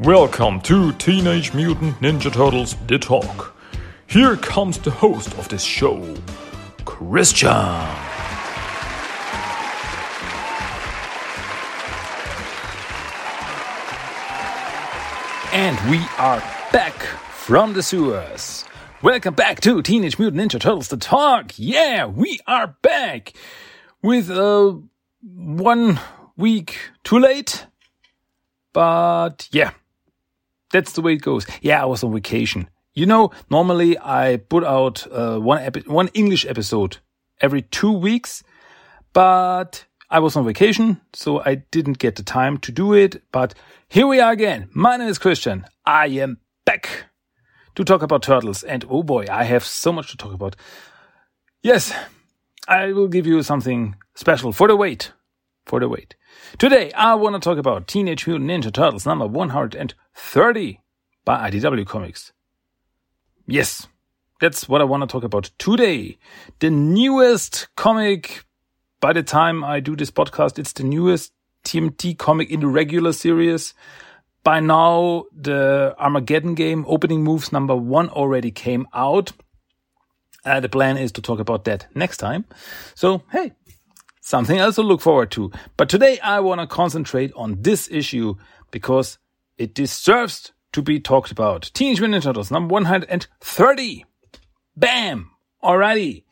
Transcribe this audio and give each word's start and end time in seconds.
Welcome 0.00 0.60
to 0.60 0.92
Teenage 0.92 1.52
Mutant 1.54 1.98
Ninja 1.98 2.32
Turtles 2.32 2.76
The 2.86 3.00
Talk. 3.00 3.56
Here 4.06 4.36
comes 4.36 4.78
the 4.78 4.92
host 4.92 5.36
of 5.36 5.48
this 5.48 5.64
show, 5.64 6.14
Christian. 6.84 7.48
And 15.52 15.90
we 15.90 15.98
are 16.16 16.38
back 16.72 16.94
from 17.32 17.72
the 17.72 17.82
sewers. 17.82 18.64
Welcome 19.02 19.34
back 19.34 19.60
to 19.62 19.82
Teenage 19.82 20.16
Mutant 20.16 20.40
Ninja 20.40 20.60
Turtles 20.60 20.86
The 20.86 20.96
Talk. 20.96 21.54
Yeah, 21.56 22.06
we 22.06 22.38
are 22.46 22.76
back 22.82 23.32
with 24.00 24.30
uh, 24.30 24.74
one 25.24 25.98
week 26.36 26.78
too 27.02 27.18
late. 27.18 27.66
But 28.72 29.48
yeah, 29.50 29.72
that's 30.72 30.92
the 30.92 31.02
way 31.02 31.14
it 31.14 31.22
goes. 31.22 31.46
Yeah, 31.62 31.82
I 31.82 31.86
was 31.86 32.02
on 32.04 32.12
vacation. 32.12 32.68
You 32.94 33.06
know, 33.06 33.30
normally 33.50 33.98
I 33.98 34.38
put 34.48 34.64
out 34.64 35.06
uh, 35.10 35.38
one 35.38 35.62
epi- 35.62 35.84
one 35.86 36.08
English 36.14 36.44
episode 36.46 36.98
every 37.40 37.62
two 37.62 37.92
weeks, 37.92 38.42
but 39.12 39.84
I 40.10 40.18
was 40.18 40.36
on 40.36 40.44
vacation, 40.44 41.00
so 41.12 41.40
I 41.44 41.56
didn't 41.70 41.98
get 41.98 42.16
the 42.16 42.22
time 42.22 42.58
to 42.58 42.72
do 42.72 42.94
it. 42.94 43.22
But 43.30 43.54
here 43.88 44.06
we 44.06 44.20
are 44.20 44.32
again. 44.32 44.68
My 44.72 44.96
name 44.96 45.08
is 45.08 45.18
Christian. 45.18 45.64
I 45.86 46.06
am 46.08 46.38
back 46.64 47.04
to 47.76 47.84
talk 47.84 48.02
about 48.02 48.22
turtles, 48.22 48.64
and 48.64 48.84
oh 48.90 49.02
boy, 49.02 49.26
I 49.30 49.44
have 49.44 49.64
so 49.64 49.92
much 49.92 50.10
to 50.10 50.16
talk 50.16 50.32
about. 50.32 50.56
Yes, 51.62 51.92
I 52.66 52.92
will 52.92 53.08
give 53.08 53.26
you 53.26 53.42
something 53.42 53.94
special 54.14 54.52
for 54.52 54.66
the 54.66 54.76
wait. 54.76 55.12
For 55.66 55.78
the 55.78 55.88
wait. 55.88 56.16
Today, 56.58 56.90
I 56.92 57.14
want 57.14 57.34
to 57.34 57.40
talk 57.40 57.58
about 57.58 57.86
Teenage 57.86 58.26
Mutant 58.26 58.50
Ninja 58.50 58.72
Turtles 58.72 59.06
number 59.06 59.26
130 59.26 60.80
by 61.24 61.50
IDW 61.50 61.86
Comics. 61.86 62.32
Yes, 63.46 63.86
that's 64.40 64.68
what 64.68 64.80
I 64.80 64.84
want 64.84 65.02
to 65.02 65.06
talk 65.06 65.24
about 65.24 65.50
today. 65.58 66.18
The 66.60 66.70
newest 66.70 67.68
comic, 67.76 68.44
by 69.00 69.12
the 69.12 69.22
time 69.22 69.64
I 69.64 69.80
do 69.80 69.96
this 69.96 70.10
podcast, 70.10 70.58
it's 70.58 70.72
the 70.72 70.84
newest 70.84 71.32
TMT 71.64 72.16
comic 72.18 72.50
in 72.50 72.60
the 72.60 72.66
regular 72.66 73.12
series. 73.12 73.74
By 74.44 74.60
now, 74.60 75.24
the 75.34 75.94
Armageddon 75.98 76.54
game 76.54 76.84
opening 76.88 77.22
moves 77.22 77.52
number 77.52 77.76
one 77.76 78.08
already 78.08 78.50
came 78.50 78.86
out. 78.94 79.32
Uh, 80.44 80.60
the 80.60 80.68
plan 80.68 80.96
is 80.96 81.12
to 81.12 81.20
talk 81.20 81.40
about 81.40 81.64
that 81.64 81.86
next 81.94 82.18
time. 82.18 82.44
So, 82.94 83.22
hey, 83.32 83.52
something 84.28 84.58
else 84.58 84.74
to 84.74 84.82
look 84.82 85.00
forward 85.00 85.30
to. 85.30 85.50
But 85.78 85.88
today 85.88 86.18
I 86.20 86.40
want 86.40 86.60
to 86.60 86.66
concentrate 86.66 87.32
on 87.34 87.62
this 87.62 87.88
issue 87.90 88.34
because 88.70 89.18
it 89.56 89.74
deserves 89.74 90.52
to 90.72 90.82
be 90.82 91.00
talked 91.00 91.32
about. 91.32 91.70
Teenage 91.72 92.00
Mutant 92.00 92.22
Ninja 92.22 92.26
Turtles 92.26 92.50
number 92.50 92.74
130. 92.74 94.04
Bam! 94.76 95.30
Alrighty. 95.64 96.24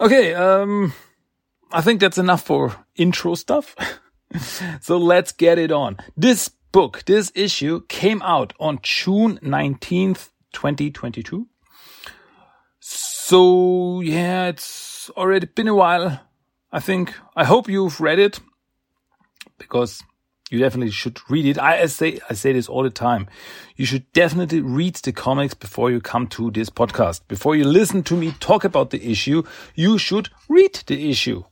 Okay, 0.00 0.34
um, 0.34 0.94
I 1.70 1.82
think 1.82 2.00
that's 2.00 2.18
enough 2.18 2.42
for 2.42 2.74
intro 2.96 3.34
stuff. 3.34 3.76
so 4.80 4.96
let's 4.96 5.30
get 5.30 5.58
it 5.58 5.70
on. 5.70 5.98
This 6.16 6.48
book, 6.48 7.04
this 7.04 7.30
issue 7.34 7.82
came 7.88 8.22
out 8.22 8.54
on 8.58 8.78
June 8.82 9.38
19th, 9.42 10.30
2022. 10.52 11.46
So 12.80 14.00
yeah, 14.00 14.46
it's 14.48 15.10
already 15.10 15.46
been 15.46 15.68
a 15.68 15.74
while 15.74 16.20
I 16.72 16.80
think, 16.80 17.14
I 17.36 17.44
hope 17.44 17.68
you've 17.68 18.00
read 18.00 18.18
it 18.18 18.40
because 19.58 20.02
you 20.50 20.58
definitely 20.58 20.90
should 20.90 21.18
read 21.30 21.46
it. 21.46 21.58
I, 21.58 21.86
say, 21.86 22.18
I 22.28 22.34
say 22.34 22.52
this 22.52 22.68
all 22.68 22.82
the 22.82 22.90
time. 22.90 23.26
You 23.76 23.86
should 23.86 24.10
definitely 24.12 24.60
read 24.60 24.96
the 24.96 25.12
comics 25.12 25.54
before 25.54 25.90
you 25.90 26.00
come 26.00 26.26
to 26.28 26.50
this 26.50 26.70
podcast. 26.70 27.22
Before 27.28 27.56
you 27.56 27.64
listen 27.64 28.02
to 28.04 28.16
me 28.16 28.32
talk 28.40 28.64
about 28.64 28.90
the 28.90 29.10
issue, 29.10 29.42
you 29.74 29.98
should 29.98 30.30
read 30.48 30.82
the 30.86 31.10
issue 31.10 31.44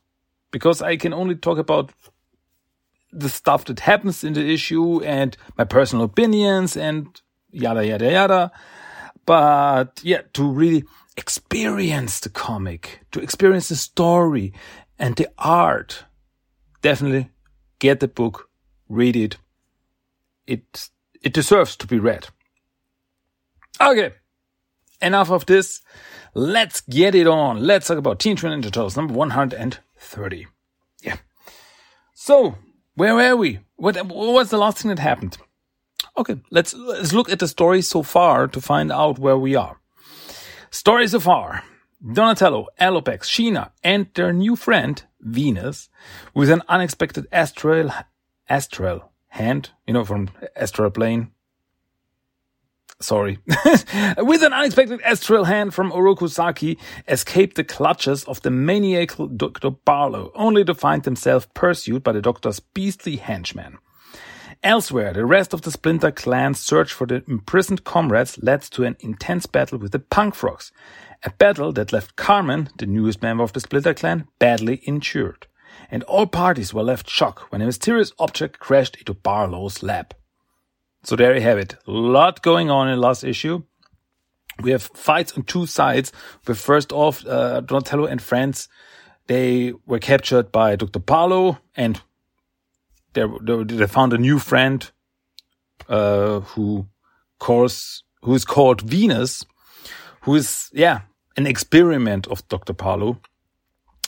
because 0.51 0.83
I 0.83 0.97
can 0.97 1.13
only 1.13 1.35
talk 1.35 1.59
about 1.59 1.93
the 3.13 3.29
stuff 3.29 3.65
that 3.67 3.81
happens 3.81 4.23
in 4.25 4.35
the 4.35 4.53
issue 4.53 5.03
and 5.03 5.37
my 5.57 5.65
personal 5.65 6.05
opinions 6.05 6.77
and 6.77 7.21
yada, 7.51 7.87
yada, 7.87 8.11
yada. 8.11 8.53
But 9.27 10.01
yeah, 10.03 10.23
to 10.35 10.51
really 10.51 10.85
experience 11.17 12.21
the 12.21 12.31
comic, 12.31 13.01
to 13.13 13.21
experience 13.21 13.69
the 13.69 13.77
story 13.77 14.53
and 15.01 15.17
the 15.17 15.29
art. 15.39 16.05
Definitely 16.83 17.31
get 17.81 17.99
the 17.99 18.07
book, 18.07 18.49
read 18.89 19.17
it. 19.17 19.39
It, 20.47 20.91
it 21.23 21.33
deserves 21.33 21.75
to 21.77 21.87
be 21.87 21.99
read. 21.99 22.29
Okay. 23.81 24.13
Enough 25.01 25.31
of 25.31 25.47
this. 25.47 25.81
Let's 26.35 26.83
get 26.83 27.15
it 27.15 27.27
on. 27.27 27.65
Let's 27.65 27.89
talk 27.89 27.99
about 27.99 28.21
Teen 28.21 28.37
Mutant 28.41 28.65
Ninja 28.65 28.71
Turtles 28.71 28.97
number 28.97 29.15
130. 29.15 30.47
Yeah. 31.03 31.17
So, 32.15 32.57
where 32.95 33.15
were 33.15 33.37
we? 33.37 33.61
What, 33.77 33.97
what 33.97 34.35
was 34.35 34.51
the 34.51 34.59
last 34.59 34.79
thing 34.79 34.91
that 34.91 34.99
happened? 34.99 35.39
Okay, 36.17 36.37
let's, 36.51 36.75
let's 36.75 37.13
look 37.13 37.31
at 37.31 37.39
the 37.39 37.49
story 37.49 37.81
so 37.83 38.03
far 38.03 38.47
to 38.49 38.61
find 38.61 38.93
out 38.93 39.19
where 39.19 39.39
we 39.39 39.57
are. 39.57 39.81
Story 40.71 41.09
so 41.09 41.21
far. 41.21 41.65
Donatello, 42.01 42.69
Alopex, 42.81 43.25
Sheena, 43.25 43.73
and 43.85 44.09
their 44.15 44.33
new 44.33 44.57
friend, 44.57 45.03
Venus, 45.21 45.91
with 46.35 46.51
an 46.51 46.63
unexpected 46.69 47.27
astral, 47.31 47.91
astral 48.49 49.13
hand, 49.29 49.71
you 49.87 49.93
know, 49.93 50.05
from 50.05 50.31
astral 50.57 50.91
plane. 50.91 51.31
Sorry. 53.01 53.39
with 54.19 54.43
an 54.43 54.53
unexpected 54.53 55.01
astral 55.03 55.45
hand 55.45 55.73
from 55.73 55.91
Oroku 55.91 56.29
Saki, 56.29 56.79
escaped 57.09 57.57
the 57.57 57.65
clutches 57.65 58.25
of 58.25 58.43
the 58.43 58.51
maniacal 58.51 59.27
Dr. 59.27 59.71
Barlow, 59.71 60.33
only 60.35 60.65
to 60.65 60.75
find 60.75 61.03
themselves 61.03 61.49
pursued 61.55 62.03
by 62.03 62.13
the 62.13 62.23
Doctor's 62.23 62.61
beastly 62.61 63.17
henchman. 63.17 63.79
Elsewhere, 64.63 65.15
the 65.15 65.25
rest 65.25 65.55
of 65.55 65.63
the 65.63 65.71
Splinter 65.71 66.11
clan's 66.11 66.61
search 66.61 66.93
for 66.93 67.07
the 67.07 67.25
imprisoned 67.27 67.85
comrades 67.85 68.39
led 68.43 68.61
to 68.61 68.85
an 68.85 68.97
intense 69.01 69.47
battle 69.47 69.79
with 69.79 69.93
the 69.93 69.99
Punk 69.99 70.35
Frogs, 70.35 70.71
a 71.23 71.31
battle 71.31 71.73
that 71.73 71.93
left 71.93 72.17
Carmen, 72.17 72.69
the 72.79 72.87
newest 72.87 73.23
member 73.23 73.45
of 73.45 73.53
the 73.53 73.61
Splinter 73.61 73.95
Clan, 73.95 74.27
badly 74.39 74.77
injured. 74.87 75.47
And 75.91 76.03
all 76.05 76.27
parties 76.27 76.73
were 76.73 76.83
left 76.83 77.09
shocked 77.09 77.51
when 77.53 77.63
a 77.63 77.67
mysterious 77.67 78.13
object 78.19 78.59
crashed 78.59 78.97
into 78.97 79.15
Barlow's 79.15 79.83
lab. 79.83 80.15
So 81.03 81.17
there 81.17 81.35
you 81.35 81.41
have 81.41 81.59
it. 81.59 81.77
A 81.87 81.91
lot 81.91 82.43
going 82.43 82.71
on 82.71 82.89
in 82.89 82.97
the 82.97 83.01
last 83.01 83.25
issue. 83.25 83.63
We 84.61 84.73
have 84.73 84.83
fights 84.83 85.33
on 85.33 85.45
two 85.45 85.67
sides. 85.67 86.13
But 86.45 86.57
first 86.57 86.93
off, 86.93 87.27
uh, 87.27 87.61
Donatello 87.61 88.07
and 88.07 88.21
friends, 88.21 88.69
they 89.27 89.73
were 89.87 89.99
captured 89.99 90.53
by 90.53 90.77
Dr. 90.77 90.99
Barlow 90.99 91.59
and 91.75 92.01
they, 93.13 93.25
they 93.65 93.87
found 93.87 94.13
a 94.13 94.19
new 94.19 94.39
friend, 94.39 94.91
uh, 95.89 96.41
who, 96.41 96.87
course, 97.39 98.05
who 98.23 98.35
is 98.35 98.45
called 98.45 98.83
Venus, 98.83 99.45
who 100.23 100.35
is, 100.37 100.71
yeah, 100.73 101.01
an 101.41 101.47
experiment 101.47 102.27
of 102.27 102.47
Dr. 102.49 102.75
Barlow. 102.75 103.19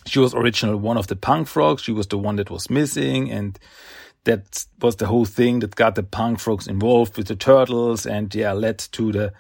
She 0.07 0.19
was 0.19 0.35
originally 0.35 0.79
one 0.79 0.99
of 0.99 1.07
the 1.07 1.17
punk 1.17 1.49
frogs. 1.49 1.83
She 1.83 1.93
was 1.93 2.07
the 2.07 2.19
one 2.19 2.37
that 2.37 2.51
was 2.51 2.69
missing. 2.69 3.31
And 3.31 3.59
that 4.25 4.65
was 4.81 4.97
the 4.97 5.07
whole 5.07 5.25
thing 5.25 5.61
that 5.61 5.75
got 5.75 5.95
the 5.95 6.03
punk 6.03 6.41
frogs 6.41 6.69
involved 6.69 7.17
with 7.17 7.29
the 7.29 7.37
turtles 7.37 8.07
and 8.07 8.33
yeah, 8.35 8.53
led 8.53 8.79
to 8.79 9.13
the, 9.13 9.33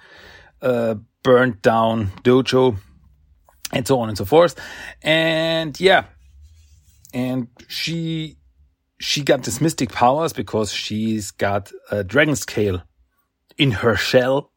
uh, 0.62 0.94
burnt 1.22 1.62
down 1.62 2.08
dojo 2.25 2.76
and 3.72 3.86
so 3.86 4.00
on 4.00 4.08
and 4.08 4.19
so 4.19 4.25
forth. 4.25 4.58
And 5.02 5.78
yeah, 5.78 6.05
and 7.12 7.49
she, 7.69 8.38
she 9.00 9.22
got 9.22 9.43
this 9.43 9.61
mystic 9.61 9.93
powers 9.93 10.32
because 10.32 10.72
she's 10.72 11.31
got 11.31 11.70
a 11.90 12.02
dragon 12.02 12.37
scale 12.37 12.82
in 13.58 13.70
her 13.70 13.96
shell 13.96 14.51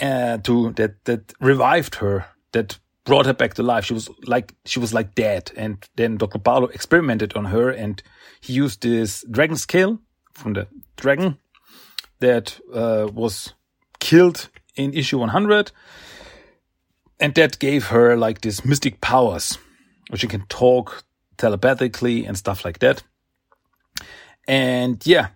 uh, 0.00 0.38
to 0.38 0.72
that 0.72 1.04
that 1.04 1.32
revived 1.40 1.96
her, 1.96 2.26
that 2.52 2.78
brought 3.04 3.26
her 3.26 3.32
back 3.32 3.54
to 3.54 3.62
life. 3.62 3.84
She 3.84 3.94
was 3.94 4.10
like 4.24 4.54
she 4.64 4.78
was 4.78 4.92
like 4.92 5.14
dead, 5.14 5.52
and 5.56 5.88
then 5.96 6.16
Dr. 6.16 6.38
Barlow 6.38 6.68
experimented 6.68 7.34
on 7.34 7.46
her, 7.46 7.70
and 7.70 8.02
he 8.40 8.52
used 8.52 8.82
this 8.82 9.24
dragon 9.30 9.56
scale 9.56 9.98
from 10.32 10.52
the 10.52 10.68
dragon 10.96 11.38
that 12.20 12.60
uh, 12.72 13.08
was 13.12 13.54
killed 13.98 14.48
in 14.74 14.92
issue 14.92 15.18
100, 15.18 15.72
and 17.20 17.34
that 17.34 17.58
gave 17.58 17.86
her 17.86 18.16
like 18.16 18.42
these 18.42 18.64
mystic 18.64 19.00
powers, 19.00 19.58
where 20.08 20.18
she 20.18 20.26
can 20.26 20.44
talk 20.48 21.04
telepathically 21.38 22.24
and 22.26 22.36
stuff 22.36 22.64
like 22.64 22.80
that. 22.80 23.02
And 24.48 25.04
yeah, 25.06 25.28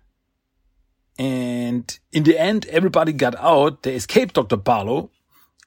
and 1.20 2.00
in 2.12 2.22
the 2.22 2.38
end, 2.40 2.64
everybody 2.70 3.12
got 3.12 3.36
out. 3.36 3.82
They 3.82 3.94
escaped 3.94 4.36
Dr. 4.36 4.56
Barlow. 4.56 5.10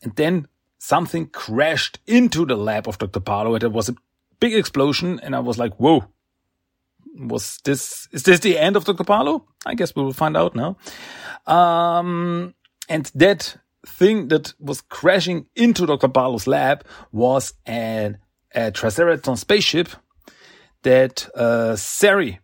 And 0.02 0.16
then 0.16 0.48
something 0.80 1.28
crashed 1.28 2.00
into 2.08 2.44
the 2.44 2.56
lab 2.56 2.88
of 2.88 2.98
Dr. 2.98 3.20
Barlow. 3.20 3.54
And 3.54 3.62
there 3.62 3.70
was 3.70 3.88
a 3.88 3.96
big 4.40 4.56
explosion. 4.56 5.20
And 5.22 5.36
I 5.36 5.40
was 5.42 5.60
like, 5.60 5.76
whoa, 5.76 6.06
Was 7.20 7.60
this, 7.66 8.08
is 8.12 8.24
this 8.24 8.40
the 8.40 8.58
end 8.58 8.76
of 8.76 8.86
Dr. 8.86 9.04
Barlow? 9.04 9.46
I 9.64 9.76
guess 9.76 9.96
we 9.96 10.02
will 10.02 10.14
find 10.14 10.36
out 10.36 10.56
now. 10.56 10.76
Um, 11.46 12.56
and 12.90 13.12
that 13.14 13.58
thing 13.86 14.30
that 14.30 14.56
was 14.60 14.82
crashing 14.82 15.46
into 15.56 15.86
Dr. 15.86 16.08
Barlow's 16.08 16.48
lab 16.48 16.84
was 17.12 17.54
an, 17.68 18.18
a 18.56 18.72
Triceraton 18.72 19.38
spaceship 19.38 19.90
that, 20.82 21.30
uh, 21.36 21.76
Sari 21.76 22.40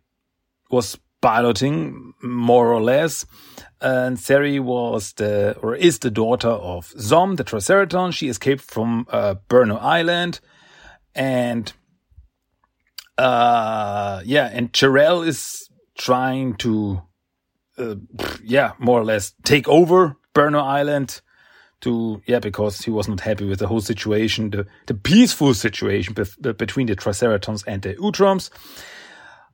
was 0.69 0.99
piloting 1.21 2.13
more 2.21 2.71
or 2.73 2.81
less. 2.81 3.25
And 3.81 4.19
Sari 4.19 4.59
was 4.59 5.13
the, 5.13 5.57
or 5.61 5.75
is 5.75 5.99
the 5.99 6.11
daughter 6.11 6.49
of 6.49 6.93
Zom, 6.99 7.35
the 7.35 7.43
Triceraton. 7.43 8.11
She 8.13 8.27
escaped 8.27 8.63
from, 8.63 9.05
uh, 9.09 9.35
Burnow 9.49 9.81
Island 9.81 10.39
and, 11.15 11.71
uh, 13.17 14.21
yeah, 14.25 14.49
and 14.51 14.71
Jarell 14.73 15.25
is 15.25 15.69
trying 15.97 16.55
to, 16.55 17.01
uh, 17.77 17.95
yeah, 18.43 18.73
more 18.79 18.99
or 18.99 19.05
less 19.05 19.33
take 19.43 19.67
over 19.67 20.15
Burnow 20.33 20.63
Island 20.63 21.21
to, 21.81 22.21
yeah, 22.25 22.39
because 22.39 22.81
he 22.81 22.91
was 22.91 23.07
not 23.07 23.21
happy 23.21 23.45
with 23.45 23.59
the 23.59 23.67
whole 23.67 23.81
situation, 23.81 24.49
the, 24.49 24.67
the 24.87 24.93
peaceful 24.93 25.53
situation 25.53 26.13
be 26.13 26.23
between 26.53 26.87
the 26.87 26.95
Triceratons 26.95 27.63
and 27.65 27.81
the 27.81 27.95
Utroms. 27.95 28.49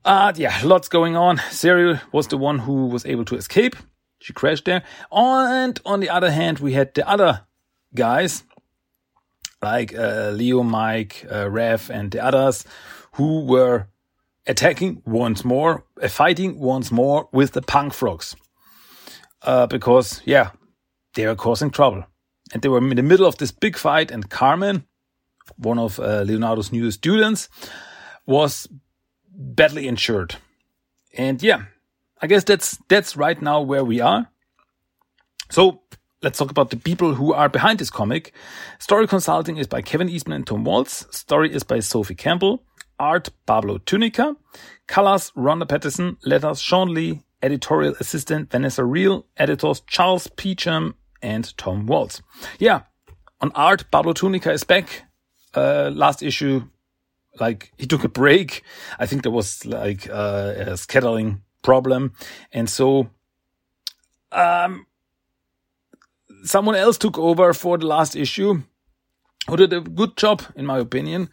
Uh, 0.06 0.32
yeah, 0.36 0.60
lots 0.62 0.88
going 0.88 1.16
on. 1.16 1.38
Sari 1.50 1.98
was 2.12 2.28
the 2.28 2.36
one 2.36 2.60
who 2.60 2.86
was 2.86 3.04
able 3.06 3.24
to 3.24 3.34
escape. 3.34 3.74
She 4.20 4.32
crashed 4.32 4.64
there. 4.64 4.84
And 5.10 5.80
on 5.84 5.98
the 5.98 6.10
other 6.10 6.30
hand, 6.30 6.60
we 6.60 6.74
had 6.74 6.94
the 6.94 7.06
other 7.08 7.44
guys, 7.92 8.44
like 9.60 9.98
uh, 9.98 10.30
Leo, 10.30 10.62
Mike, 10.62 11.26
uh, 11.28 11.50
Rev, 11.50 11.90
and 11.90 12.12
the 12.12 12.24
others, 12.24 12.64
who 13.14 13.46
were 13.46 13.88
attacking 14.46 15.02
once 15.04 15.44
more, 15.44 15.84
uh, 16.00 16.06
fighting 16.06 16.60
once 16.60 16.92
more 16.92 17.28
with 17.32 17.50
the 17.50 17.62
punk 17.62 17.92
frogs. 17.92 18.36
Uh, 19.42 19.66
because, 19.66 20.22
yeah, 20.24 20.50
they 21.14 21.26
were 21.26 21.34
causing 21.34 21.70
trouble. 21.70 22.04
And 22.52 22.62
they 22.62 22.68
were 22.68 22.78
in 22.78 22.94
the 22.94 23.02
middle 23.02 23.26
of 23.26 23.38
this 23.38 23.50
big 23.50 23.76
fight, 23.76 24.12
and 24.12 24.30
Carmen, 24.30 24.84
one 25.56 25.80
of 25.80 25.98
uh, 25.98 26.22
Leonardo's 26.22 26.70
newest 26.70 26.98
students, 26.98 27.48
was 28.24 28.68
badly 29.36 29.86
insured. 29.86 30.36
And 31.16 31.42
yeah, 31.42 31.64
I 32.20 32.26
guess 32.26 32.44
that's 32.44 32.78
that's 32.88 33.16
right 33.16 33.40
now 33.40 33.60
where 33.60 33.84
we 33.84 34.00
are. 34.00 34.28
So 35.50 35.82
let's 36.22 36.38
talk 36.38 36.50
about 36.50 36.70
the 36.70 36.76
people 36.76 37.14
who 37.14 37.32
are 37.32 37.48
behind 37.48 37.78
this 37.78 37.90
comic. 37.90 38.32
Story 38.78 39.06
consulting 39.06 39.58
is 39.58 39.66
by 39.66 39.82
Kevin 39.82 40.08
Eastman 40.08 40.36
and 40.36 40.46
Tom 40.46 40.64
Waltz. 40.64 41.06
Story 41.16 41.52
is 41.52 41.62
by 41.62 41.80
Sophie 41.80 42.14
Campbell. 42.14 42.62
Art 42.98 43.28
Pablo 43.46 43.78
Tunica. 43.78 44.34
Colors 44.86 45.32
Ronda 45.36 45.66
Pattison. 45.66 46.16
Letters 46.24 46.60
Shawn 46.60 46.92
Lee. 46.92 47.22
Editorial 47.42 47.94
assistant 48.00 48.50
Vanessa 48.50 48.84
Real. 48.84 49.26
Editors 49.36 49.80
Charles 49.86 50.26
Peacham 50.26 50.94
and 51.22 51.56
Tom 51.58 51.86
Waltz. 51.86 52.22
Yeah, 52.58 52.82
on 53.40 53.52
art 53.54 53.90
Pablo 53.90 54.12
Tunica 54.12 54.52
is 54.52 54.64
back. 54.64 55.02
Uh, 55.54 55.90
last 55.92 56.22
issue, 56.22 56.62
like 57.40 57.72
he 57.76 57.86
took 57.86 58.04
a 58.04 58.08
break. 58.08 58.62
I 58.98 59.06
think 59.06 59.22
there 59.22 59.32
was 59.32 59.64
like 59.64 60.08
uh, 60.08 60.54
a 60.56 60.72
scheduling 60.72 61.40
problem, 61.62 62.12
and 62.52 62.68
so 62.68 63.10
um, 64.32 64.86
someone 66.44 66.74
else 66.74 66.98
took 66.98 67.18
over 67.18 67.52
for 67.52 67.78
the 67.78 67.86
last 67.86 68.16
issue, 68.16 68.62
who 69.48 69.56
did 69.56 69.72
a 69.72 69.80
good 69.80 70.16
job, 70.16 70.42
in 70.54 70.66
my 70.66 70.78
opinion. 70.78 71.30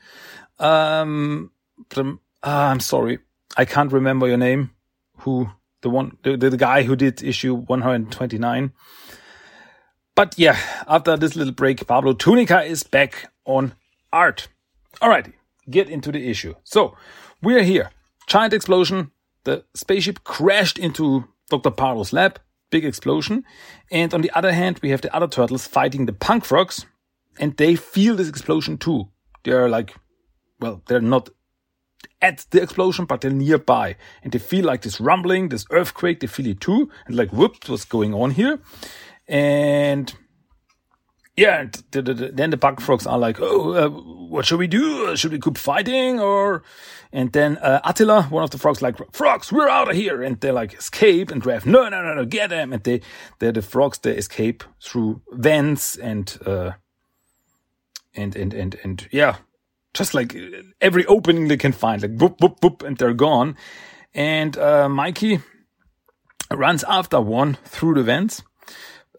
Um, 0.60 1.52
but 1.90 1.98
I'm, 1.98 2.20
uh, 2.44 2.48
I'm 2.72 2.80
sorry, 2.80 3.20
I 3.58 3.66
can't 3.66 3.92
remember 3.92 4.28
your 4.28 4.38
name. 4.38 4.72
Who 5.20 5.50
the 5.82 5.90
one, 5.90 6.18
the, 6.24 6.36
the 6.38 6.58
guy 6.58 6.84
who 6.84 6.96
did 6.96 7.22
issue 7.22 7.54
129. 7.54 8.74
But 10.16 10.36
yeah, 10.38 10.58
after 10.88 11.18
this 11.18 11.36
little 11.36 11.54
break, 11.54 11.86
Pablo 11.88 12.14
Tunica 12.14 12.64
is 12.64 12.84
back 12.84 13.32
on 13.46 13.74
art. 14.12 14.48
Alrighty, 15.02 15.34
get 15.70 15.90
into 15.90 16.12
the 16.12 16.30
issue. 16.30 16.56
So, 16.64 16.96
we're 17.42 17.64
here. 17.64 17.92
Giant 18.28 18.54
explosion. 18.54 19.12
The 19.44 19.66
spaceship 19.74 20.24
crashed 20.24 20.78
into 20.78 21.26
Dr. 21.50 21.72
Barlow's 21.72 22.14
lab. 22.14 22.40
Big 22.70 22.86
explosion. 22.86 23.44
And 23.92 24.14
on 24.14 24.22
the 24.22 24.32
other 24.32 24.54
hand, 24.54 24.80
we 24.82 24.90
have 24.90 25.02
the 25.02 25.14
other 25.14 25.28
turtles 25.28 25.68
fighting 25.68 26.06
the 26.06 26.14
punk 26.14 26.46
frogs. 26.46 26.86
And 27.40 27.58
they 27.58 27.76
feel 27.76 28.16
this 28.16 28.30
explosion 28.30 28.78
too. 28.78 29.10
They're 29.44 29.70
like, 29.70 29.96
well, 30.60 30.82
they're 30.88 31.02
not 31.02 31.30
at 32.22 32.46
the 32.52 32.62
explosion, 32.62 33.06
but 33.06 33.22
they're 33.22 33.32
nearby. 33.32 33.98
And 34.24 34.32
they 34.32 34.40
feel 34.40 34.66
like 34.66 34.82
this 34.82 35.02
rumbling, 35.02 35.50
this 35.50 35.66
earthquake. 35.72 36.22
They 36.22 36.28
feel 36.28 36.48
it 36.48 36.62
too. 36.62 36.90
And 37.06 37.16
like, 37.16 37.32
whoops, 37.32 37.70
what's 37.70 37.86
going 37.86 38.14
on 38.14 38.32
here? 38.32 38.60
And 39.28 40.14
yeah, 41.36 41.66
then 41.92 42.52
the 42.52 42.58
bug 42.58 42.80
frogs 42.80 43.08
are 43.08 43.18
like, 43.18 43.40
oh, 43.40 43.74
uh, 43.74 43.90
what 43.90 44.46
should 44.46 44.60
we 44.60 44.68
do? 44.68 45.16
Should 45.16 45.32
we 45.32 45.40
keep 45.40 45.58
fighting 45.58 46.20
or? 46.20 46.64
And 47.12 47.32
then 47.32 47.58
uh, 47.58 47.80
Attila, 47.84 48.24
one 48.24 48.44
of 48.44 48.52
the 48.52 48.60
frogs, 48.60 48.82
like, 48.82 48.98
frogs, 49.14 49.52
we're 49.52 49.70
out 49.70 49.90
of 49.90 49.96
here. 49.96 50.22
And 50.22 50.40
they 50.40 50.52
like 50.52 50.74
escape 50.74 51.32
and 51.32 51.44
Rev, 51.44 51.66
no, 51.66 51.90
no, 51.90 52.04
no, 52.04 52.14
no, 52.14 52.26
get 52.26 52.52
them. 52.52 52.72
And 52.72 52.84
they, 52.84 53.02
they 53.40 53.52
the 53.52 53.64
frogs, 53.64 53.98
they 54.00 54.16
escape 54.16 54.64
through 54.84 55.22
vents 55.32 55.96
and, 55.96 56.38
uh, 56.46 56.72
and, 58.16 58.36
and, 58.36 58.54
and, 58.54 58.76
and 58.84 59.08
yeah, 59.12 59.38
just 59.96 60.14
like 60.14 60.36
every 60.82 61.06
opening 61.08 61.48
they 61.48 61.58
can 61.58 61.72
find, 61.72 62.02
like 62.04 62.16
boop, 62.16 62.38
boop, 62.38 62.60
boop, 62.60 62.86
and 62.86 62.98
they're 62.98 63.14
gone. 63.14 63.56
And, 64.14 64.56
uh, 64.56 64.88
Mikey 64.88 65.40
runs 66.52 66.84
after 66.84 67.20
one 67.20 67.58
through 67.66 67.96
the 67.96 68.04
vents 68.04 68.44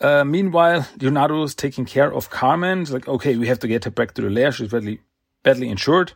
uh, 0.04 0.24
meanwhile, 0.24 0.86
Leonardo 1.00 1.42
is 1.42 1.54
taking 1.54 1.86
care 1.86 2.12
of 2.12 2.28
Carmen. 2.30 2.82
It's 2.82 2.90
like, 2.90 3.08
okay, 3.08 3.36
we 3.36 3.48
have 3.48 3.58
to 3.60 3.68
get 3.68 3.84
her 3.84 3.90
back 3.90 4.14
to 4.14 4.22
the 4.22 4.30
lair. 4.30 4.52
She's 4.52 4.70
badly, 4.70 5.00
badly 5.42 5.68
injured. 5.68 6.12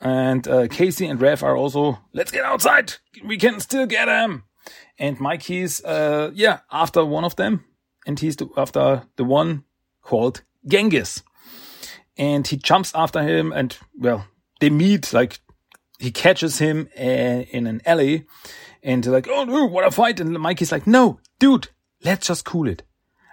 And 0.00 0.46
uh, 0.46 0.66
Casey 0.68 1.06
and 1.06 1.20
Rev 1.20 1.42
are 1.42 1.56
also, 1.56 1.98
let's 2.12 2.30
get 2.30 2.44
outside. 2.44 2.94
We 3.24 3.38
can 3.38 3.60
still 3.60 3.86
get 3.86 4.08
him. 4.08 4.42
And 4.98 5.20
Mikey's, 5.20 5.84
uh, 5.84 6.30
yeah, 6.34 6.60
after 6.70 7.04
one 7.04 7.24
of 7.24 7.36
them. 7.36 7.64
And 8.06 8.18
he's 8.18 8.36
the, 8.36 8.48
after 8.56 9.04
the 9.16 9.24
one 9.24 9.64
called 10.02 10.42
Genghis. 10.66 11.22
And 12.18 12.46
he 12.46 12.56
jumps 12.56 12.92
after 12.94 13.22
him 13.22 13.52
and, 13.52 13.76
well, 13.98 14.26
they 14.60 14.70
meet, 14.70 15.12
like, 15.12 15.40
he 15.98 16.10
catches 16.10 16.58
him 16.58 16.88
uh, 16.98 17.44
in 17.50 17.66
an 17.66 17.80
alley. 17.86 18.26
And 18.82 19.02
they're 19.02 19.12
like, 19.12 19.28
oh 19.28 19.44
no, 19.44 19.66
what 19.66 19.86
a 19.86 19.90
fight. 19.90 20.20
And 20.20 20.32
Mikey's 20.38 20.72
like, 20.72 20.86
no, 20.86 21.20
dude, 21.38 21.68
let's 22.04 22.26
just 22.26 22.44
cool 22.44 22.68
it. 22.68 22.82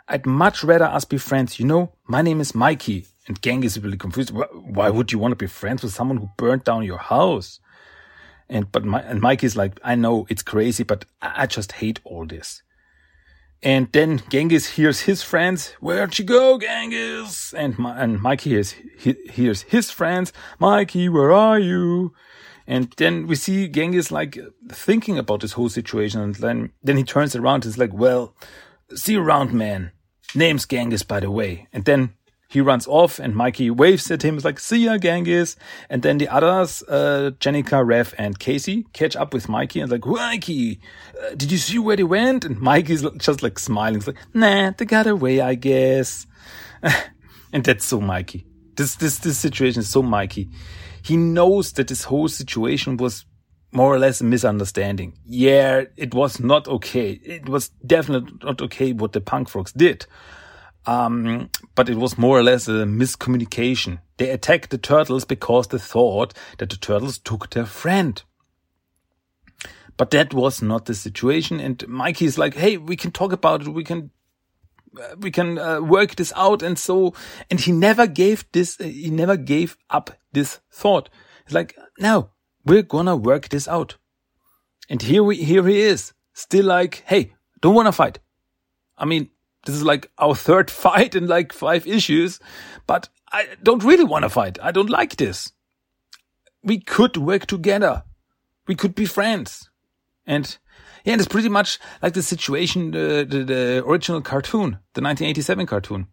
I'd 0.08 0.26
much 0.26 0.64
rather 0.64 0.86
us 0.86 1.06
be 1.06 1.18
friends. 1.18 1.60
You 1.60 1.66
know, 1.66 1.94
my 2.08 2.22
name 2.22 2.42
is 2.42 2.54
Mikey. 2.54 3.08
And 3.28 3.42
Gang 3.42 3.64
is 3.64 3.80
really 3.80 3.98
confused. 3.98 4.32
Why 4.32 4.90
would 4.90 5.12
you 5.12 5.20
want 5.20 5.32
to 5.32 5.38
be 5.38 5.48
friends 5.48 5.82
with 5.82 5.94
someone 5.94 6.18
who 6.18 6.30
burned 6.38 6.66
down 6.66 6.84
your 6.84 6.98
house? 6.98 7.60
And 8.50 8.70
but 8.72 8.84
my, 8.84 9.02
and 9.02 9.22
Mikey's 9.22 9.56
like, 9.56 9.80
I 9.84 9.96
know 9.96 10.26
it's 10.30 10.44
crazy, 10.44 10.84
but 10.84 11.06
I 11.22 11.48
just 11.48 11.74
hate 11.74 12.02
all 12.04 12.26
this. 12.26 12.62
And 13.62 13.90
then 13.94 14.22
Genghis 14.30 14.72
hears 14.72 15.02
his 15.02 15.24
friends, 15.24 15.70
where'd 15.80 16.20
you 16.20 16.26
go, 16.26 16.60
Genghis? 16.60 17.54
And, 17.54 17.80
my, 17.80 17.98
and 17.98 18.22
Mikey 18.22 18.50
hears, 18.50 18.76
he, 18.98 19.16
hears 19.32 19.62
his 19.62 19.90
friends, 19.90 20.34
Mikey, 20.60 21.08
where 21.08 21.32
are 21.32 21.58
you? 21.58 22.14
And 22.68 22.92
then 22.98 23.26
we 23.26 23.36
see 23.36 23.70
Genghis 23.70 24.12
like 24.12 24.38
thinking 24.70 25.18
about 25.18 25.40
this 25.40 25.54
whole 25.54 25.70
situation. 25.70 26.20
And 26.20 26.36
then, 26.36 26.74
then 26.84 26.98
he 26.98 27.06
turns 27.06 27.38
around 27.38 27.64
and 27.64 27.66
is 27.68 27.78
like, 27.78 27.94
well, 27.94 28.36
see 28.96 29.14
you 29.14 29.22
around, 29.22 29.54
man. 29.54 29.92
Name's 30.36 30.66
Genghis, 30.66 31.04
by 31.04 31.20
the 31.20 31.30
way. 31.32 31.68
And 31.74 31.86
then 31.86 32.14
he 32.54 32.62
runs 32.62 32.88
off 32.88 33.20
and 33.20 33.36
Mikey 33.36 33.72
waves 33.72 34.12
at 34.12 34.24
him. 34.24 34.36
It's 34.36 34.46
like, 34.46 34.60
see 34.60 34.86
ya, 34.86 34.98
Genghis. 34.98 35.56
And 35.90 36.04
then 36.04 36.20
the 36.20 36.28
others, 36.28 36.84
uh, 36.88 37.32
Jennika, 37.40 37.86
Rev, 37.86 38.14
and 38.18 38.38
Casey 38.38 38.86
catch 38.94 39.16
up 39.16 39.34
with 39.34 39.50
Mikey 39.50 39.80
and 39.80 39.92
like, 39.92 40.06
Mikey, 40.06 40.80
uh, 41.20 41.36
did 41.36 41.52
you 41.52 41.58
see 41.58 41.80
where 41.80 41.96
they 41.96 42.04
went? 42.04 42.46
And 42.46 42.60
Mikey's 42.60 43.04
just 43.18 43.42
like 43.42 43.58
smiling. 43.58 43.98
It's 43.98 44.08
like, 44.08 44.18
nah, 44.36 44.72
they 44.78 44.86
got 44.86 45.08
away, 45.08 45.42
I 45.42 45.56
guess. 45.56 46.28
and 47.54 47.64
that's 47.64 47.86
so 47.86 48.00
Mikey. 48.00 48.46
This, 48.76 48.96
this, 48.96 49.18
this 49.20 49.40
situation 49.40 49.80
is 49.82 49.90
so 49.90 50.04
Mikey. 50.04 50.50
He 51.04 51.18
knows 51.18 51.72
that 51.74 51.88
this 51.88 52.04
whole 52.04 52.28
situation 52.28 52.98
was 52.98 53.26
more 53.74 53.94
or 53.94 54.00
less 54.00 54.22
a 54.22 54.24
misunderstanding. 54.24 55.18
Yeah, 55.26 55.84
it 55.98 56.14
was 56.14 56.40
not 56.40 56.68
okay. 56.68 57.12
It 57.12 57.50
was 57.50 57.70
definitely 57.86 58.34
not 58.44 58.62
okay 58.62 58.94
what 58.94 59.14
the 59.14 59.22
punk 59.22 59.50
frogs 59.50 59.72
did. 59.72 60.06
Um, 60.86 61.50
but 61.76 61.90
it 61.90 61.96
was 61.96 62.18
more 62.18 62.38
or 62.38 62.44
less 62.44 62.68
a 62.68 62.86
miscommunication. 62.86 64.00
They 64.18 64.30
attacked 64.30 64.70
the 64.70 64.78
turtles 64.78 65.26
because 65.26 65.68
they 65.68 65.78
thought 65.78 66.34
that 66.58 66.70
the 66.70 66.76
turtles 66.76 67.18
took 67.18 67.50
their 67.50 67.66
friend. 67.66 68.22
But 69.96 70.12
that 70.12 70.34
was 70.34 70.62
not 70.62 70.86
the 70.86 70.94
situation. 70.94 71.60
And 71.60 71.88
Mikey 71.88 72.26
is 72.26 72.38
like, 72.38 72.56
Hey, 72.56 72.78
we 72.78 72.96
can 72.96 73.12
talk 73.12 73.32
about 73.32 73.62
it. 73.62 73.70
We 73.70 73.84
can, 73.84 74.12
uh, 75.00 75.16
we 75.18 75.32
can 75.32 75.58
uh, 75.58 75.82
work 75.82 76.16
this 76.16 76.34
out. 76.36 76.62
And 76.62 76.78
so, 76.78 77.14
and 77.50 77.60
he 77.60 77.72
never 77.72 78.08
gave 78.08 78.46
this, 78.52 78.80
uh, 78.80 78.86
he 78.86 79.10
never 79.10 79.38
gave 79.38 79.78
up 79.90 80.12
this 80.34 80.60
thought. 80.72 81.10
It's 81.46 81.54
like, 81.54 81.76
no, 82.00 82.32
we're 82.66 82.84
gonna 82.84 83.16
work 83.16 83.50
this 83.50 83.68
out. 83.68 83.98
And 84.90 85.02
here 85.02 85.24
we, 85.24 85.38
here 85.38 85.66
he 85.68 85.82
is, 85.82 86.14
still 86.34 86.66
like, 86.66 87.04
hey, 87.06 87.34
don't 87.62 87.76
want 87.76 87.88
to 87.88 87.92
fight. 87.92 88.20
I 88.98 89.06
mean, 89.06 89.30
this 89.66 89.76
is 89.76 89.84
like 89.84 90.12
our 90.18 90.36
third 90.36 90.70
fight 90.84 91.16
in 91.16 91.28
like 91.28 91.54
five 91.54 91.88
issues, 91.88 92.40
but 92.86 93.10
I 93.32 93.48
don't 93.62 93.84
really 93.84 94.04
want 94.04 94.24
to 94.24 94.30
fight. 94.30 94.58
I 94.62 94.72
don't 94.72 94.90
like 94.90 95.16
this. 95.16 95.52
We 96.64 96.80
could 96.80 97.18
work 97.18 97.46
together. 97.46 98.04
We 98.68 98.76
could 98.76 98.96
be 98.96 99.06
friends. 99.06 99.70
And 100.26 100.58
yeah, 101.04 101.14
and 101.14 101.22
it's 101.22 101.28
pretty 101.28 101.50
much 101.50 101.80
like 102.02 102.14
the 102.14 102.24
situation, 102.24 102.92
the, 102.92 103.26
the, 103.30 103.44
the 103.44 103.84
original 103.86 104.22
cartoon, 104.22 104.80
the 104.94 105.02
1987 105.02 105.66
cartoon. 105.66 106.08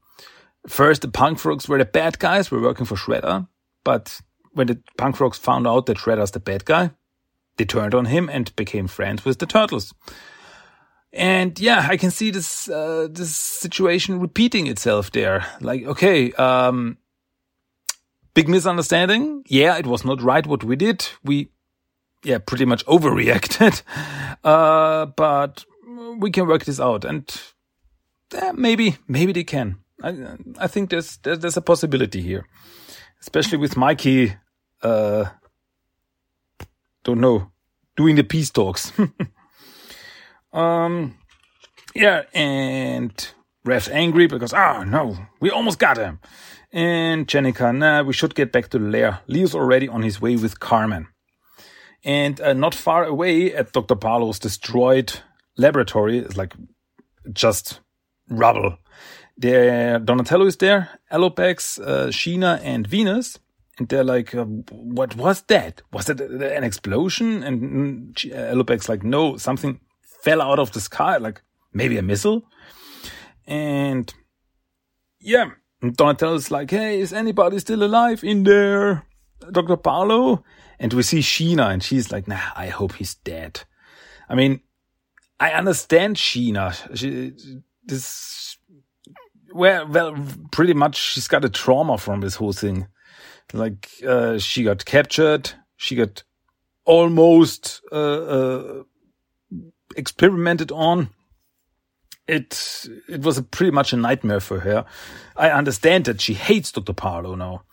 First, 0.67 1.03
the 1.03 1.09
punk 1.09 1.39
frogs 1.39 1.69
were 1.69 1.79
the 1.79 1.85
bad 1.85 2.19
guys, 2.19 2.51
were 2.51 2.61
working 2.61 2.87
for 2.87 2.97
Shredder. 2.97 3.47
But 3.85 4.21
when 4.53 4.67
the 4.67 4.79
punk 4.97 5.17
frogs 5.17 5.39
found 5.39 5.67
out 5.67 5.87
that 5.87 5.99
Shredder's 5.99 6.33
the 6.33 6.41
bad 6.41 6.65
guy, 6.65 6.91
they 7.57 7.65
turned 7.65 7.95
on 7.95 8.07
him 8.07 8.29
and 8.29 8.55
became 8.57 8.89
friends 8.89 9.25
with 9.25 9.39
the 9.39 9.47
turtles. 9.47 9.93
And 11.13 11.59
yeah, 11.59 11.87
I 11.91 11.97
can 11.97 12.11
see 12.11 12.31
this, 12.31 12.69
uh, 12.69 13.09
this 13.11 13.35
situation 13.35 14.21
repeating 14.21 14.67
itself 14.67 15.11
there. 15.11 15.45
Like, 15.61 15.85
okay, 15.85 16.33
um, 16.33 16.99
big 18.35 18.49
misunderstanding. 18.49 19.43
Yeah, 19.47 19.77
it 19.77 19.87
was 19.87 20.05
not 20.05 20.23
right 20.23 20.47
what 20.47 20.63
we 20.63 20.77
did. 20.77 21.09
We, 21.25 21.51
yeah, 22.23 22.39
pretty 22.39 22.65
much 22.65 22.85
overreacted. 22.87 23.83
Uh, 24.43 25.05
but 25.05 25.67
we 26.17 26.31
can 26.31 26.47
work 26.47 26.65
this 26.65 26.81
out 26.81 27.05
and 27.05 27.31
maybe, 28.55 28.97
maybe 29.07 29.35
they 29.35 29.45
can. 29.45 29.77
I, 30.03 30.17
I 30.59 30.67
think 30.67 30.89
there's, 30.89 31.19
there's 31.19 31.59
a 31.59 31.61
possibility 31.61 32.23
here, 32.23 32.47
especially 33.21 33.59
with 33.59 33.77
Mikey, 33.77 34.35
uh, 34.83 35.27
don't 37.05 37.21
know, 37.21 37.51
doing 37.97 38.17
the 38.17 38.25
peace 38.25 38.51
talks. 38.51 38.93
um, 40.53 41.17
yeah, 41.95 42.23
and 42.35 43.33
Ref's 43.65 43.89
angry 43.89 44.27
because, 44.27 44.53
ah, 44.53 44.85
no, 44.85 45.17
we 45.41 45.51
almost 45.51 45.79
got 45.79 45.97
him. 45.97 46.21
And 46.73 47.27
Jennika, 47.27 47.77
nah, 47.77 48.03
we 48.03 48.13
should 48.13 48.35
get 48.35 48.53
back 48.53 48.69
to 48.69 48.79
the 48.79 48.85
lair. 48.85 49.21
Leo's 49.27 49.55
already 49.55 49.89
on 49.89 50.03
his 50.03 50.21
way 50.21 50.37
with 50.37 50.61
Carmen. 50.61 51.09
And 52.05 52.41
uh, 52.41 52.55
not 52.55 52.75
far 52.75 53.05
away 53.05 53.55
at 53.55 53.73
Dr. 53.73 53.95
Barlow's 53.95 54.39
destroyed 54.39 55.21
laboratory 55.59 56.19
is 56.19 56.37
like 56.37 56.55
just 57.33 57.81
rubble. 58.29 58.79
There, 59.41 59.99
Donatello 59.99 60.45
is 60.45 60.59
there, 60.59 60.91
Alopex, 61.11 61.81
uh, 61.81 62.09
Sheena, 62.09 62.61
and 62.63 62.87
Venus. 62.87 63.39
And 63.79 63.89
they're 63.89 64.05
like, 64.05 64.35
uh, 64.35 64.45
what 64.45 65.17
was 65.17 65.41
that? 65.49 65.81
Was 65.95 66.11
it 66.11 66.21
an 66.21 66.63
explosion? 66.63 67.43
And 67.43 67.63
mm, 68.15 68.35
Alopex 68.53 68.91
like, 68.91 69.03
no, 69.03 69.39
something 69.39 69.81
fell 70.23 70.43
out 70.43 70.59
of 70.59 70.73
the 70.73 70.81
sky, 70.81 71.17
like 71.17 71.41
maybe 71.73 71.97
a 71.97 72.03
missile. 72.03 72.45
And 73.47 74.13
yeah, 75.21 75.53
Donatello's 75.81 76.51
like, 76.51 76.71
hey, 76.71 77.01
is 77.01 77.15
anybody 77.15 77.59
still 77.61 77.83
alive 77.83 78.23
in 78.23 78.45
there? 78.45 79.07
Dr. 79.51 79.79
Barlow? 79.79 80.45
And 80.79 80.93
we 80.93 81.03
see 81.03 81.21
Sheena 81.21 81.73
and 81.73 81.83
she's 81.83 82.13
like, 82.13 82.29
nah, 82.29 82.51
I 82.55 82.69
hope 82.69 82.95
he's 82.95 83.15
dead. 83.15 83.63
I 84.29 84.35
mean, 84.35 84.61
I 85.39 85.53
understand 85.53 86.17
Sheena. 86.17 86.95
She, 86.95 87.33
this, 87.83 88.59
well, 89.53 89.87
well, 89.89 90.17
pretty 90.53 90.75
much 90.75 90.97
she's 90.97 91.29
got 91.29 91.45
a 91.45 91.49
trauma 91.49 91.99
from 91.99 92.21
this 92.21 92.37
whole 92.37 92.53
thing. 92.53 92.87
Like, 93.53 93.89
uh, 94.07 94.39
she 94.39 94.65
got 94.65 94.85
captured. 94.85 95.53
She 95.77 95.97
got 95.97 96.23
almost, 96.85 97.81
uh, 97.93 97.97
uh, 97.97 98.83
experimented 99.97 100.73
on. 100.73 101.11
It, 102.29 102.87
it 103.09 103.23
was 103.23 103.41
pretty 103.51 103.73
much 103.73 103.93
a 103.93 103.97
nightmare 103.97 104.41
for 104.41 104.61
her. 104.61 104.85
I 105.37 105.51
understand 105.51 106.05
that 106.05 106.21
she 106.21 106.35
hates 106.35 106.71
Dr. 106.71 106.93
Barlow 106.93 107.35
now, 107.35 107.65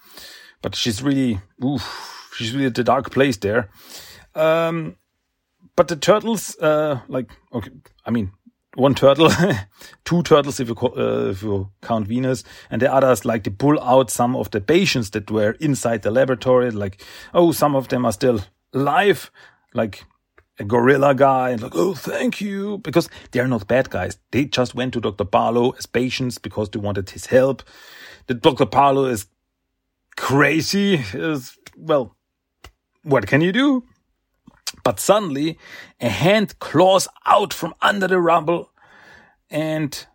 but 0.64 0.76
she's 0.76 1.04
really, 1.04 1.40
oof, 1.64 2.30
she's 2.36 2.54
really 2.54 2.68
at 2.68 2.76
the 2.76 2.84
dark 2.84 3.12
place 3.12 3.38
there. 3.38 3.70
Um, 4.34 4.96
but 5.76 5.90
the 5.90 5.96
turtles, 5.96 6.58
uh, 6.58 7.02
like, 7.08 7.30
okay, 7.54 7.70
I 8.04 8.10
mean, 8.10 8.32
one 8.78 8.94
turtle, 8.94 9.32
two 10.06 10.22
turtles 10.22 10.60
if 10.60 10.70
you, 10.70 10.76
uh, 10.76 11.30
if 11.32 11.42
you 11.42 11.70
count 11.82 12.08
Venus, 12.08 12.44
and 12.70 12.82
the 12.82 12.94
others 12.94 13.26
like 13.26 13.44
to 13.44 13.52
pull 13.52 13.80
out 13.80 14.12
some 14.12 14.36
of 14.36 14.52
the 14.52 14.62
patients 14.62 15.10
that 15.12 15.32
were 15.32 15.52
inside 15.60 16.04
the 16.04 16.12
laboratory. 16.12 16.70
Like, 16.70 17.04
oh, 17.34 17.52
some 17.52 17.76
of 17.76 17.88
them 17.88 18.06
are 18.06 18.12
still 18.12 18.40
alive. 18.74 19.32
Like 19.74 20.06
a 20.60 20.64
gorilla 20.64 21.16
guy 21.16 21.52
and 21.52 21.62
like, 21.62 21.76
oh, 21.76 21.96
thank 21.96 22.40
you. 22.40 22.78
Because 22.80 23.10
they're 23.32 23.48
not 23.48 23.68
bad 23.68 23.90
guys. 23.90 24.18
They 24.32 24.46
just 24.46 24.76
went 24.76 24.94
to 24.94 25.02
Dr. 25.02 25.24
Barlow 25.26 25.72
as 25.72 25.88
patients 25.88 26.38
because 26.38 26.70
they 26.70 26.80
wanted 26.80 27.10
his 27.10 27.26
help. 27.26 27.64
The 28.28 28.36
Dr. 28.36 28.66
Barlow 28.66 29.06
is 29.06 29.26
crazy. 30.16 31.04
Is, 31.14 31.58
well, 31.76 32.16
what 33.04 33.26
can 33.26 33.42
you 33.42 33.52
do? 33.52 33.84
But 34.88 35.01
suddenly 35.01 35.60
a 36.00 36.08
hand 36.08 36.60
claws 36.60 37.10
out 37.25 37.53
from 37.53 37.75
under 37.82 38.08
the 38.08 38.22
rubble 38.22 38.72
and 39.50 40.08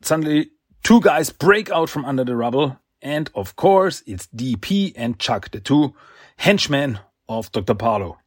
suddenly 0.00 0.50
two 0.82 1.00
guys 1.00 1.30
break 1.30 1.70
out 1.70 1.88
from 1.88 2.04
under 2.04 2.24
the 2.24 2.34
rubble. 2.34 2.80
And 3.00 3.30
of 3.36 3.54
course, 3.54 4.02
it's 4.04 4.26
DP 4.34 4.94
and 4.96 5.16
Chuck, 5.16 5.52
the 5.52 5.60
two 5.60 5.94
henchmen 6.38 6.98
of 7.28 7.52
Dr. 7.52 7.74
Barlow. 7.74 8.18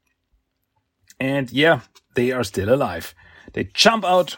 And 1.20 1.52
yeah, 1.52 1.82
they 2.16 2.32
are 2.32 2.46
still 2.46 2.74
alive. 2.74 3.14
They 3.52 3.66
jump 3.74 4.06
out 4.06 4.38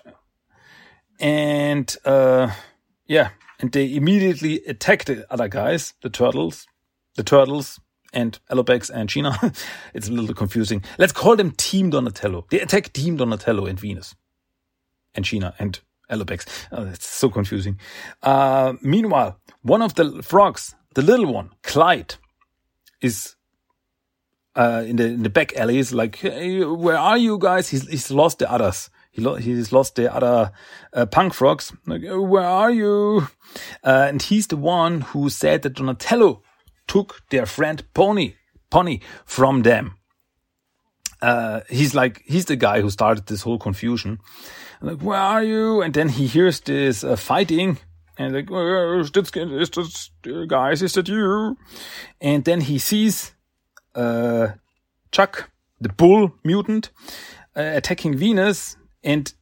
and, 1.19 1.95
uh, 2.05 2.49
yeah, 3.05 3.29
and 3.59 3.71
they 3.71 3.95
immediately 3.95 4.65
attack 4.65 5.05
the 5.05 5.31
other 5.31 5.47
guys, 5.47 5.93
the 6.01 6.09
turtles, 6.09 6.65
the 7.15 7.23
turtles 7.23 7.79
and 8.13 8.39
Alopex 8.49 8.89
and 8.93 9.09
Sheena. 9.09 9.33
it's 9.93 10.07
a 10.07 10.11
little 10.11 10.35
confusing. 10.35 10.83
Let's 10.97 11.13
call 11.13 11.35
them 11.35 11.51
Team 11.51 11.89
Donatello. 11.89 12.45
They 12.49 12.59
attack 12.59 12.93
Team 12.93 13.17
Donatello 13.17 13.65
and 13.65 13.79
Venus 13.79 14.15
and 15.15 15.25
Sheena 15.25 15.53
and 15.59 15.79
Alopex. 16.09 16.47
Oh, 16.71 16.85
it's 16.85 17.07
so 17.07 17.29
confusing. 17.29 17.79
Uh, 18.23 18.73
meanwhile, 18.81 19.39
one 19.61 19.81
of 19.81 19.95
the 19.95 20.23
frogs, 20.23 20.75
the 20.95 21.01
little 21.01 21.31
one, 21.31 21.51
Clyde, 21.63 22.15
is 23.01 23.35
uh, 24.55 24.83
in 24.85 24.95
the 24.95 25.05
in 25.05 25.23
the 25.23 25.29
back 25.29 25.55
alleys, 25.55 25.93
like, 25.93 26.15
hey, 26.17 26.63
where 26.63 26.97
are 26.97 27.17
you 27.17 27.37
guys? 27.37 27.69
He's 27.69 27.87
he's 27.87 28.09
lost 28.09 28.39
the 28.39 28.51
others. 28.51 28.89
He 29.11 29.21
lo- 29.21 29.35
he's 29.35 29.71
lost 29.71 29.95
the 29.95 30.13
other 30.13 30.51
uh, 30.93 31.05
punk 31.07 31.33
frogs. 31.33 31.73
Like, 31.85 32.03
where 32.03 32.45
are 32.45 32.71
you? 32.71 33.27
Uh, 33.83 34.05
and 34.09 34.21
he's 34.21 34.47
the 34.47 34.57
one 34.57 35.01
who 35.01 35.29
said 35.29 35.61
that 35.63 35.73
Donatello 35.73 36.41
took 36.87 37.21
their 37.29 37.45
friend 37.45 37.83
Pony 37.93 38.33
Pony 38.69 38.99
from 39.25 39.63
them. 39.63 39.95
Uh, 41.21 41.61
he's 41.69 41.95
like 41.95 42.21
he's 42.25 42.45
the 42.45 42.55
guy 42.55 42.81
who 42.81 42.89
started 42.89 43.25
this 43.25 43.41
whole 43.41 43.59
confusion. 43.59 44.19
Like, 44.81 45.01
where 45.01 45.19
are 45.19 45.43
you? 45.43 45.81
And 45.81 45.93
then 45.93 46.09
he 46.09 46.27
hears 46.27 46.59
this 46.61 47.03
uh, 47.03 47.15
fighting. 47.15 47.77
And 48.17 48.33
like, 48.33 48.49
is 48.51 49.11
that, 49.11 49.35
is 49.35 49.69
that, 50.23 50.47
guys, 50.47 50.81
is 50.81 50.93
that 50.93 51.07
you? 51.07 51.57
And 52.19 52.43
then 52.43 52.61
he 52.61 52.77
sees 52.77 53.33
uh, 53.95 54.49
Chuck, 55.11 55.49
the 55.79 55.89
bull 55.89 56.33
mutant, 56.43 56.91
uh, 57.55 57.61
attacking 57.75 58.17
Venus, 58.17 58.75
and 59.03 59.33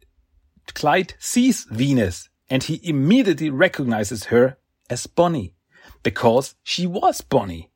Clyde 0.74 1.14
sees 1.20 1.66
Venus, 1.72 2.30
and 2.50 2.64
he 2.64 2.80
immediately 2.84 3.50
recognizes 3.50 4.26
her 4.26 4.58
as 4.90 5.08
Bonnie, 5.08 5.55
because 6.06 6.54
she 6.62 6.86
was 6.86 7.20
Bonnie. 7.22 7.72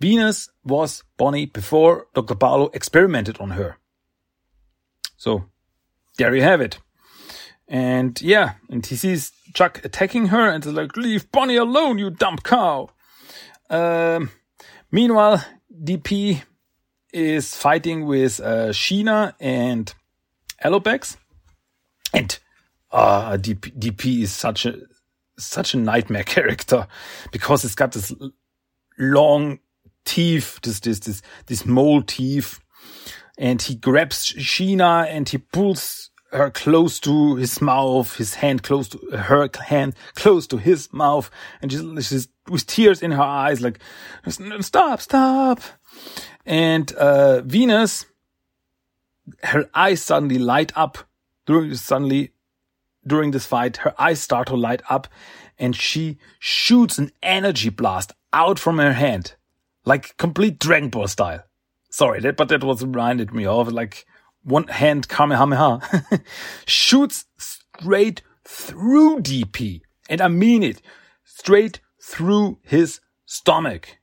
Venus 0.00 0.50
was 0.64 1.04
Bonnie 1.16 1.46
before 1.46 2.08
Dr. 2.12 2.34
Barlow 2.34 2.68
experimented 2.74 3.38
on 3.38 3.50
her. 3.50 3.78
So, 5.16 5.44
there 6.18 6.34
you 6.34 6.42
have 6.42 6.60
it. 6.60 6.78
And 7.68 8.20
yeah, 8.20 8.54
and 8.68 8.84
he 8.84 8.96
sees 8.96 9.30
Chuck 9.54 9.80
attacking 9.84 10.26
her 10.26 10.48
and 10.48 10.66
is 10.66 10.72
like, 10.72 10.96
leave 10.96 11.30
Bonnie 11.30 11.56
alone, 11.56 11.98
you 11.98 12.10
dumb 12.10 12.38
cow. 12.38 12.90
Um, 13.70 14.30
meanwhile, 14.90 15.44
DP 15.72 16.42
is 17.12 17.54
fighting 17.54 18.04
with 18.04 18.40
uh, 18.40 18.70
Sheena 18.70 19.34
and 19.38 19.94
Alopex. 20.62 21.16
And 22.12 22.36
uh, 22.90 23.36
DP, 23.36 23.78
DP 23.78 24.22
is 24.22 24.32
such 24.32 24.66
a 24.66 24.74
such 25.38 25.74
a 25.74 25.78
nightmare 25.78 26.22
character 26.36 26.86
because 27.32 27.64
it's 27.64 27.74
got 27.74 27.92
this 27.92 28.12
long 28.98 29.58
teeth, 30.04 30.60
this 30.62 30.80
this 30.80 31.00
this 31.00 31.22
this 31.46 31.66
mole 31.66 32.02
teeth, 32.02 32.60
and 33.38 33.60
he 33.62 33.74
grabs 33.74 34.32
Sheena 34.32 35.06
and 35.08 35.28
he 35.28 35.38
pulls 35.38 36.10
her 36.32 36.50
close 36.50 36.98
to 37.00 37.36
his 37.36 37.60
mouth, 37.60 38.16
his 38.16 38.34
hand 38.34 38.62
close 38.62 38.88
to 38.88 38.98
her 39.16 39.48
hand 39.66 39.94
close 40.14 40.46
to 40.48 40.56
his 40.56 40.92
mouth, 40.92 41.30
and 41.62 41.70
she's, 41.70 42.06
she's 42.06 42.28
with 42.48 42.66
tears 42.66 43.02
in 43.02 43.12
her 43.12 43.22
eyes, 43.22 43.60
like, 43.60 43.78
stop, 44.60 45.00
stop. 45.00 45.60
And, 46.44 46.92
uh, 46.92 47.40
Venus 47.42 48.04
her 49.42 49.68
eyes 49.74 50.02
suddenly 50.02 50.38
light 50.38 50.72
up 50.76 50.98
during 51.46 51.74
suddenly 51.74 52.32
during 53.06 53.30
this 53.30 53.46
fight. 53.46 53.78
Her 53.78 53.94
eyes 54.00 54.20
start 54.20 54.48
to 54.48 54.56
light 54.56 54.82
up, 54.88 55.08
and 55.58 55.74
she 55.74 56.18
shoots 56.38 56.98
an 56.98 57.12
energy 57.22 57.70
blast 57.70 58.12
out 58.32 58.58
from 58.58 58.78
her 58.78 58.92
hand, 58.92 59.34
like 59.84 60.16
complete 60.16 60.58
Dragon 60.58 60.88
Ball 60.88 61.08
style. 61.08 61.44
Sorry, 61.90 62.20
that 62.20 62.36
but 62.36 62.48
that 62.48 62.64
was 62.64 62.82
reminded 62.82 63.32
me 63.32 63.46
of 63.46 63.72
like 63.72 64.06
one 64.42 64.68
hand 64.68 65.08
Kamehameha 65.08 65.80
shoots 66.66 67.26
straight 67.38 68.22
through 68.44 69.20
DP, 69.20 69.80
and 70.08 70.20
I 70.20 70.28
mean 70.28 70.62
it, 70.62 70.82
straight 71.24 71.80
through 72.00 72.58
his 72.62 73.00
stomach, 73.24 73.98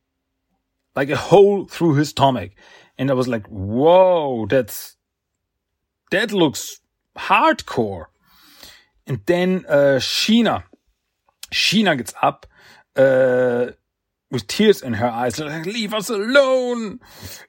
like 0.96 1.10
a 1.10 1.16
hole 1.16 1.66
through 1.66 1.96
his 1.96 2.10
stomach. 2.10 2.52
And 2.98 3.10
I 3.10 3.14
was 3.14 3.28
like, 3.28 3.48
whoa, 3.48 4.46
that's, 4.48 4.98
that 6.12 6.32
looks 6.32 6.82
hardcore. 7.18 8.06
And 9.08 9.22
then, 9.26 9.66
uh, 9.68 10.00
Sheena, 10.00 10.64
Sheena 11.52 11.98
gets 11.98 12.14
up, 12.22 12.46
uh, 12.96 13.72
with 14.32 14.48
tears 14.48 14.82
in 14.82 14.94
her 14.94 15.10
eyes, 15.10 15.40
like, 15.40 15.66
leave 15.66 15.94
us 15.94 16.10
alone. 16.10 17.00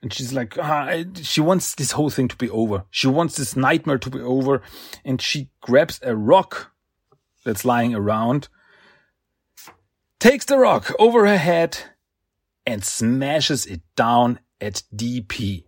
And 0.03 0.13
she's 0.13 0.33
like, 0.33 0.59
ah, 0.59 1.05
she 1.23 1.41
wants 1.41 1.77
this 1.77 1.93
whole 1.93 2.11
thing 2.11 2.27
to 2.29 2.37
be 2.37 2.51
over. 2.51 2.85
She 2.91 3.07
wants 3.07 3.37
this 3.37 3.55
nightmare 3.55 3.99
to 3.99 4.11
be 4.11 4.21
over. 4.21 4.63
And 5.05 5.23
she 5.23 5.51
grabs 5.61 6.01
a 6.03 6.17
rock 6.17 6.73
that's 7.45 7.65
lying 7.65 7.95
around, 7.95 8.49
takes 10.19 10.45
the 10.45 10.59
rock 10.59 10.93
over 10.99 11.27
her 11.27 11.39
head 11.39 11.79
and 12.67 12.85
smashes 12.85 13.65
it 13.65 13.83
down 13.97 14.41
at 14.61 14.83
DP. 14.95 15.65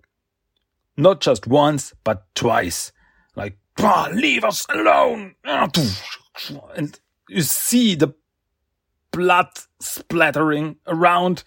Not 0.96 1.20
just 1.20 1.46
once, 1.46 1.92
but 2.02 2.26
twice. 2.34 2.92
Like, 3.36 3.56
leave 3.78 4.44
us 4.44 4.66
alone! 4.68 5.34
And 6.76 6.98
you 7.28 7.42
see 7.42 7.94
the 7.94 8.14
blood 9.10 9.48
splattering 9.80 10.76
around. 10.86 11.44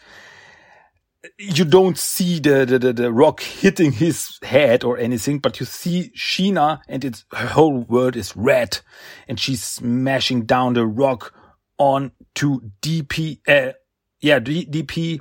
You 1.37 1.65
don't 1.65 1.97
see 1.97 2.39
the, 2.39 2.65
the, 2.65 2.79
the, 2.79 2.93
the, 2.93 3.11
rock 3.11 3.41
hitting 3.41 3.91
his 3.91 4.39
head 4.43 4.83
or 4.83 4.97
anything, 4.97 5.39
but 5.39 5.59
you 5.59 5.65
see 5.65 6.11
Sheena 6.15 6.79
and 6.87 7.03
it's, 7.03 7.25
her 7.33 7.47
whole 7.47 7.79
world 7.79 8.15
is 8.15 8.35
red 8.35 8.79
and 9.27 9.39
she's 9.39 9.61
smashing 9.61 10.45
down 10.45 10.73
the 10.73 10.85
rock 10.85 11.33
on 11.77 12.11
to 12.35 12.71
DP, 12.81 13.39
uh, 13.47 13.73
yeah, 14.21 14.39
DP 14.39 15.19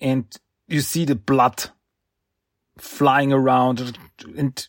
and 0.00 0.26
you 0.68 0.80
see 0.80 1.04
the 1.04 1.14
blood 1.14 1.70
flying 2.78 3.32
around 3.32 3.98
and 4.36 4.68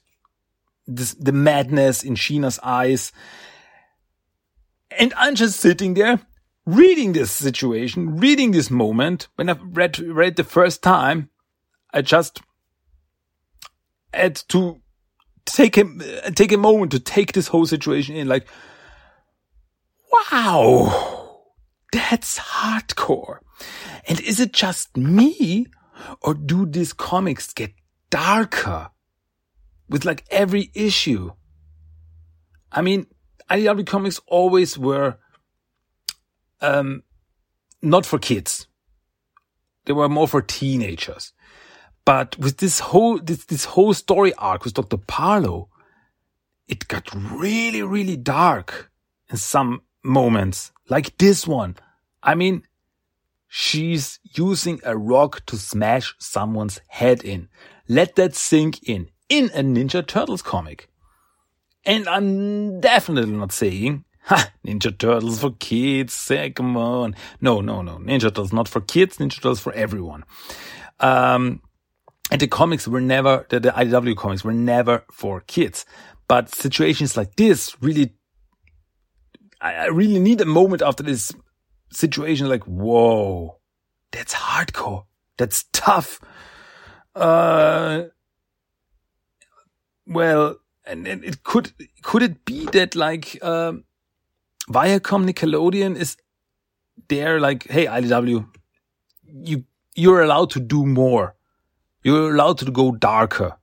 this, 0.96 1.14
the 1.14 1.32
madness 1.32 2.04
in 2.04 2.16
Sheena's 2.16 2.60
eyes. 2.64 3.12
And 4.98 5.14
I'm 5.16 5.36
just 5.36 5.60
sitting 5.60 5.94
there 5.94 6.20
reading 6.66 7.14
this 7.14 7.32
situation, 7.32 8.18
reading 8.18 8.52
this 8.52 8.70
moment. 8.70 9.28
When 9.36 9.50
I 9.50 9.54
read, 9.54 10.00
read 10.00 10.36
the 10.36 10.44
first 10.44 10.84
time, 10.84 11.30
I 11.94 12.02
just 12.02 12.42
had 14.14 14.36
to 14.50 14.82
take 15.46 15.78
a, 15.78 15.86
take 16.32 16.52
a 16.52 16.58
moment 16.58 16.92
to 16.92 17.00
take 17.00 17.34
this 17.34 17.48
whole 17.48 17.66
situation 17.66 18.16
in 18.16 18.28
like, 18.28 18.48
wow, 20.32 21.42
that's 21.92 22.40
hardcore. 22.40 23.40
And 24.08 24.20
is 24.22 24.40
it 24.40 24.54
just 24.54 24.96
me 24.98 25.68
or 26.22 26.34
do 26.34 26.66
these 26.66 26.94
comics 26.94 27.54
get 27.54 27.74
darker 28.10 28.90
with 29.92 30.06
like 30.06 30.26
every 30.32 30.72
issue? 30.74 31.32
I 32.72 32.82
mean, 32.82 33.06
IDW 33.50 33.86
comics 33.86 34.20
always 34.28 34.78
were, 34.78 35.18
um, 36.62 37.04
not 37.82 38.06
for 38.06 38.18
kids. 38.18 38.68
They 39.86 39.94
were 39.94 40.10
more 40.10 40.28
for 40.28 40.42
teenagers. 40.42 41.34
But 42.06 42.38
with 42.40 42.58
this 42.58 42.80
whole, 42.80 43.20
this, 43.20 43.46
this 43.46 43.66
whole 43.66 43.94
story 43.94 44.34
arc 44.36 44.64
with 44.64 44.74
Dr. 44.74 44.98
Barlow, 44.98 45.70
it 46.68 46.88
got 46.88 47.10
really, 47.14 47.82
really 47.82 48.16
dark 48.16 48.92
in 49.30 49.38
some 49.38 49.82
moments, 50.04 50.72
like 50.90 51.18
this 51.18 51.46
one. 51.46 51.76
I 52.24 52.36
mean, 52.36 52.64
she's 53.48 54.20
using 54.36 54.80
a 54.84 54.98
rock 54.98 55.46
to 55.48 55.58
smash 55.58 56.16
someone's 56.20 56.80
head 56.88 57.24
in. 57.24 57.50
Let 57.88 58.16
that 58.16 58.36
sink 58.36 58.84
in, 58.84 59.10
in 59.32 59.46
a 59.54 59.64
Ninja 59.64 60.06
Turtles 60.06 60.42
comic. 60.42 60.90
And 61.86 62.06
I'm 62.10 62.82
definitely 62.82 63.32
not 63.32 63.54
saying, 63.54 64.04
ha, 64.26 64.52
Ninja 64.68 64.96
Turtles 64.96 65.40
for 65.40 65.52
kids, 65.52 66.14
say, 66.14 66.50
come 66.50 66.76
on. 66.76 67.16
No, 67.40 67.62
no, 67.62 67.82
no. 67.82 67.98
Ninja 67.98 68.24
Turtles 68.24 68.52
not 68.52 68.68
for 68.68 68.82
kids, 68.82 69.18
Ninja 69.18 69.36
Turtles 69.36 69.62
for 69.62 69.72
everyone. 69.72 70.26
Um, 71.00 71.62
and 72.30 72.42
the 72.42 72.48
comics 72.48 72.90
were 72.90 73.00
never, 73.00 73.46
the, 73.48 73.62
the 73.62 73.70
IDW 73.70 74.18
comics 74.18 74.44
were 74.44 74.54
never 74.54 75.06
for 75.14 75.40
kids. 75.40 75.86
But 76.28 76.54
situations 76.54 77.16
like 77.16 77.38
this 77.38 77.82
really, 77.82 78.14
I 79.62 79.86
really 79.88 80.20
need 80.20 80.42
a 80.42 80.46
moment 80.46 80.82
after 80.82 81.04
this 81.04 81.32
situation 81.90 82.50
like, 82.50 82.66
whoa, 82.66 83.60
that's 84.12 84.34
hardcore. 84.34 85.06
That's 85.38 85.64
tough. 85.72 86.20
Uh, 87.16 88.04
well, 90.08 90.58
and, 90.86 91.08
and 91.08 91.24
it 91.24 91.44
could, 91.44 91.72
could 92.02 92.24
it 92.24 92.46
be 92.46 92.66
that 92.68 92.96
like, 92.96 93.44
um, 93.44 93.86
Viacom 94.70 95.30
Nickelodeon 95.30 95.96
is 95.96 96.18
there 97.08 97.40
like, 97.40 97.68
hey, 97.70 97.86
IDW, 97.86 98.48
you, 99.26 99.64
you're 99.96 100.22
allowed 100.22 100.50
to 100.52 100.60
do 100.60 100.86
more. 100.86 101.36
You're 102.04 102.34
allowed 102.34 102.58
to 102.60 102.72
go 102.72 102.92
darker 102.92 103.58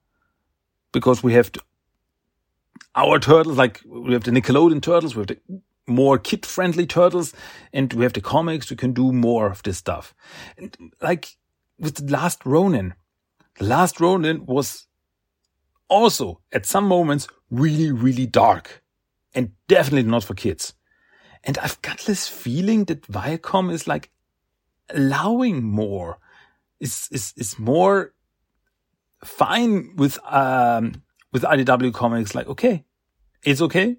because 0.93 1.23
we 1.23 1.33
have 1.35 1.51
to, 1.53 1.61
our 2.95 3.19
turtles, 3.19 3.57
like 3.57 3.81
we 3.87 4.13
have 4.13 4.25
the 4.25 4.31
Nickelodeon 4.31 4.83
turtles, 4.83 5.15
we 5.15 5.21
have 5.21 5.29
the 5.29 5.39
more 5.87 6.19
kid 6.19 6.45
friendly 6.45 6.87
turtles 6.87 7.33
and 7.73 7.93
we 7.93 8.05
have 8.05 8.13
the 8.13 8.21
comics. 8.21 8.71
We 8.71 8.77
can 8.77 8.93
do 8.93 9.13
more 9.13 9.51
of 9.51 9.63
this 9.63 9.79
stuff. 9.79 10.15
And 10.57 10.77
like 11.01 11.37
with 11.79 11.95
the 11.95 12.13
last 12.13 12.45
Ronin, 12.45 12.95
the 13.59 13.65
last 13.65 14.01
Ronin 14.01 14.45
was 14.47 14.88
also 15.89 16.41
at 16.53 16.67
some 16.67 16.85
moments 16.85 17.29
really, 17.51 17.93
really 17.93 18.27
dark 18.27 18.83
and 19.35 19.53
definitely 19.69 20.09
not 20.11 20.25
for 20.25 20.35
kids. 20.35 20.75
And 21.45 21.57
I've 21.59 21.81
got 21.83 22.01
this 22.01 22.29
feeling 22.29 22.85
that 22.87 23.03
Viacom 23.03 23.73
is 23.73 23.87
like 23.87 24.11
allowing 24.91 25.63
more, 25.63 26.19
is, 26.81 27.09
is, 27.11 27.33
is 27.37 27.59
more 27.59 28.13
fine 29.25 29.95
with, 29.97 30.19
um, 30.25 31.03
with 31.33 31.43
IDW 31.43 31.93
comics. 31.95 32.35
Like, 32.35 32.49
okay, 32.49 32.85
it's 33.43 33.63
okay. 33.63 33.97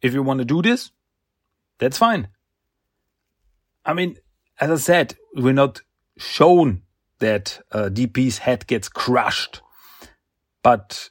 If 0.00 0.12
you 0.12 0.22
want 0.22 0.38
to 0.38 0.44
do 0.44 0.62
this, 0.62 0.90
that's 1.78 1.98
fine. 1.98 2.28
I 3.84 3.94
mean, 3.94 4.18
as 4.60 4.70
I 4.70 4.76
said, 4.76 5.16
we're 5.34 5.52
not 5.52 5.80
shown 6.16 6.82
that 7.18 7.60
uh, 7.72 7.88
DP's 7.92 8.38
head 8.38 8.66
gets 8.66 8.88
crushed, 8.88 9.60
but 10.62 11.10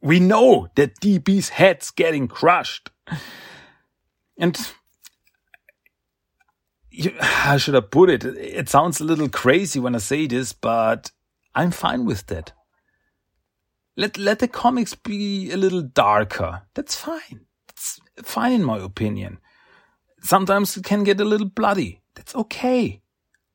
we 0.00 0.20
know 0.20 0.68
that 0.76 1.00
DP's 1.00 1.48
head's 1.50 1.90
getting 1.90 2.28
crushed. 2.28 2.90
And 4.36 4.58
you, 6.90 7.12
how 7.20 7.56
should 7.56 7.74
I 7.74 7.80
put 7.80 8.10
it? 8.10 8.24
It 8.24 8.68
sounds 8.68 9.00
a 9.00 9.04
little 9.04 9.28
crazy 9.28 9.80
when 9.80 9.94
I 9.94 9.98
say 9.98 10.26
this, 10.26 10.52
but 10.52 11.10
I'm 11.54 11.70
fine 11.70 12.04
with 12.04 12.26
that. 12.26 12.52
Let, 13.96 14.18
let 14.18 14.40
the 14.40 14.48
comics 14.48 14.94
be 14.94 15.52
a 15.52 15.56
little 15.56 15.82
darker. 15.82 16.62
That's 16.74 16.96
fine 16.96 17.46
That's 17.68 18.00
fine 18.22 18.52
in 18.52 18.64
my 18.64 18.78
opinion. 18.78 19.38
Sometimes 20.20 20.76
it 20.76 20.84
can 20.84 21.04
get 21.04 21.20
a 21.20 21.24
little 21.24 21.48
bloody. 21.48 22.00
That's 22.14 22.34
okay. 22.34 23.02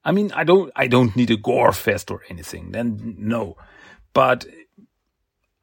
I 0.05 0.12
mean, 0.12 0.32
I 0.34 0.45
don't, 0.45 0.71
I 0.75 0.88
don't 0.88 1.15
need 1.15 1.29
a 1.29 1.36
gore 1.36 1.73
fest 1.73 2.10
or 2.10 2.21
anything. 2.29 2.71
Then 2.71 3.15
no. 3.17 3.58
But 4.13 4.45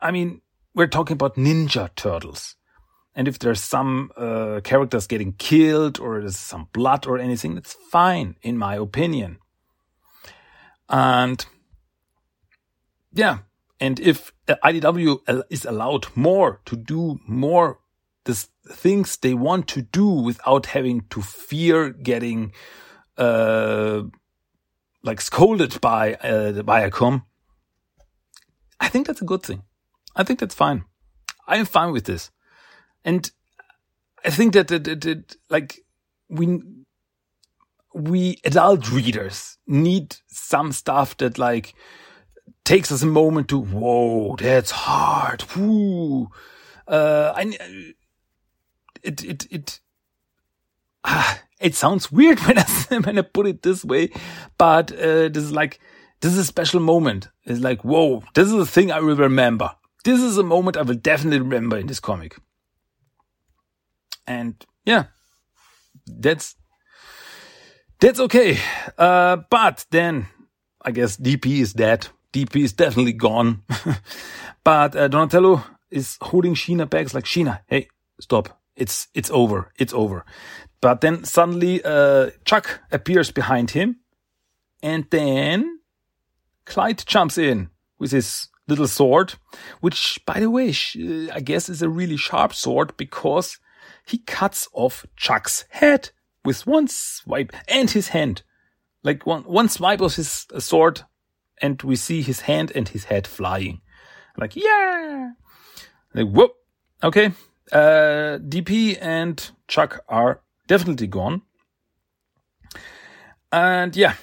I 0.07 0.13
mean, 0.13 0.41
we're 0.73 0.87
talking 0.87 1.15
about 1.15 1.35
Ninja 1.35 1.93
Turtles. 1.97 2.55
And 3.17 3.27
if 3.27 3.41
there's 3.41 3.61
some 3.61 4.13
uh, 4.17 4.61
characters 4.63 5.09
getting 5.09 5.33
killed 5.33 5.99
or 5.99 6.21
there's 6.21 6.37
some 6.37 6.69
blood 6.73 7.09
or 7.09 7.19
anything, 7.19 7.57
that's 7.57 7.73
fine, 7.91 8.37
in 8.41 8.57
my 8.57 8.77
opinion. 8.77 9.39
And 10.89 11.45
yeah, 13.13 13.39
and 13.81 13.99
if 13.99 14.33
IDW 14.47 15.45
is 15.51 15.65
allowed 15.65 16.07
more 16.15 16.61
to 16.67 16.77
do 16.77 17.19
more 17.27 17.81
the 18.27 18.47
things 18.69 19.17
they 19.17 19.35
want 19.35 19.67
to 19.69 19.83
do 19.83 20.07
without 20.07 20.67
having 20.67 21.01
to 21.11 21.21
fear 21.21 21.91
getting 21.91 22.53
uh, 23.19 24.03
like 25.03 25.21
scolded 25.21 25.81
by 25.81 26.15
uh, 26.15 26.53
Viacom. 26.63 27.25
I 28.79 28.89
think 28.89 29.09
that's 29.09 29.23
a 29.23 29.25
good 29.25 29.43
thing. 29.43 29.63
I 30.17 30.25
think 30.25 30.41
that's 30.41 30.55
fine. 30.55 30.85
I 31.47 31.59
am 31.59 31.67
fine 31.67 31.93
with 31.93 32.05
this. 32.05 32.31
And 33.05 33.31
I 34.25 34.31
think 34.31 34.55
that, 34.55 34.69
that, 34.69 34.85
that, 34.85 35.01
that 35.03 35.37
like 35.51 35.79
we, 36.29 36.61
we 37.95 38.41
adult 38.45 38.91
readers 38.91 39.59
need 39.67 40.17
some 40.27 40.73
stuff 40.73 41.17
that 41.19 41.39
like 41.39 41.75
takes 42.65 42.91
us 42.91 43.03
a 43.03 43.07
moment 43.07 43.49
to, 43.49 43.59
whoa, 43.59 44.37
that's 44.37 44.73
hard. 44.73 45.43
Whoo. 45.55 46.31
Uh, 46.89 47.33
I, 47.37 47.57
it, 49.03 49.23
it, 49.23 49.47
it, 49.53 49.81
ah, 51.05 51.41
it 51.61 51.75
sounds 51.75 52.11
weird 52.13 52.41
when 52.41 52.59
I, 52.59 52.65
when 53.05 53.19
I 53.19 53.23
put 53.23 53.47
it 53.47 53.63
this 53.63 53.85
way, 53.85 54.11
but, 54.59 54.93
uh, 54.93 55.29
this 55.29 55.45
is 55.45 55.53
like, 55.53 55.79
this 56.21 56.33
is 56.33 56.39
a 56.39 56.45
special 56.45 56.81
moment. 56.81 57.29
It's 57.45 57.61
like, 57.61 57.85
whoa, 57.85 58.25
this 58.35 58.49
is 58.49 58.55
a 58.55 58.67
thing 58.67 58.91
I 58.91 59.01
will 59.01 59.17
remember. 59.17 59.73
This 60.07 60.23
is 60.23 60.39
a 60.39 60.45
moment 60.45 60.77
I 60.77 60.83
will 60.83 60.95
definitely 60.95 61.41
remember 61.41 61.77
in 61.77 61.89
this 61.89 61.99
comic. 61.99 62.37
And 64.25 64.55
yeah, 64.85 65.07
that's, 66.07 66.55
that's 67.99 68.21
okay. 68.21 68.57
Uh, 68.97 69.39
but 69.51 69.85
then 69.91 70.29
I 70.81 70.93
guess 70.93 71.17
DP 71.17 71.59
is 71.59 71.73
dead. 71.73 72.07
DP 72.33 72.63
is 72.63 72.73
definitely 72.73 73.15
gone. 73.15 73.65
but 74.65 74.95
uh, 74.95 75.09
Donatello 75.09 75.65
is 75.91 76.19
holding 76.23 76.55
Sheena 76.55 76.89
back. 76.89 77.13
Like, 77.13 77.25
Sheena, 77.25 77.63
hey, 77.67 77.89
stop. 78.21 78.61
It's, 78.77 79.09
it's 79.13 79.33
over. 79.33 79.73
It's 79.77 79.93
over. 79.93 80.25
But 80.81 81.01
then 81.01 81.25
suddenly, 81.25 81.83
uh, 81.85 82.31
Chuck 82.45 82.81
appears 82.93 83.33
behind 83.33 83.73
him. 83.73 83.97
And 84.85 85.09
then 85.11 85.81
Clyde 86.65 87.03
jumps 87.05 87.37
in 87.39 87.71
with 87.99 88.13
his 88.13 88.47
little 88.69 88.89
sword, 88.89 89.35
which, 89.81 90.21
by 90.27 90.41
the 90.41 90.51
way, 90.51 90.75
I 91.33 91.41
guess 91.41 91.69
is 91.69 91.83
a 91.83 91.89
really 91.89 92.17
sharp 92.17 92.55
sword 92.55 92.97
because 92.97 93.59
he 94.07 94.19
cuts 94.19 94.69
off 94.73 95.07
Chuck's 95.17 95.65
head 95.71 96.11
with 96.45 96.67
one 96.67 96.89
swipe 96.89 97.53
and 97.69 97.91
his 97.91 98.09
hand. 98.09 98.43
Like 99.03 99.27
one, 99.27 99.43
one 99.43 99.69
swipe 99.69 100.01
of 100.01 100.17
his 100.17 100.47
sword 100.59 101.03
and 101.61 101.81
we 101.83 101.97
see 101.97 102.23
his 102.23 102.41
hand 102.41 102.73
and 102.75 102.89
his 102.89 103.05
head 103.05 103.27
flying. 103.27 103.81
Like, 104.37 104.57
yeah! 104.57 105.31
Like, 106.15 106.29
whoop! 106.29 106.53
Okay. 107.03 107.33
Uh, 107.73 108.39
DP 108.39 108.99
and 109.01 109.51
Chuck 109.67 110.05
are 110.09 110.41
definitely 110.67 111.07
gone. 111.07 111.43
And 113.51 113.97
yeah, 113.97 114.15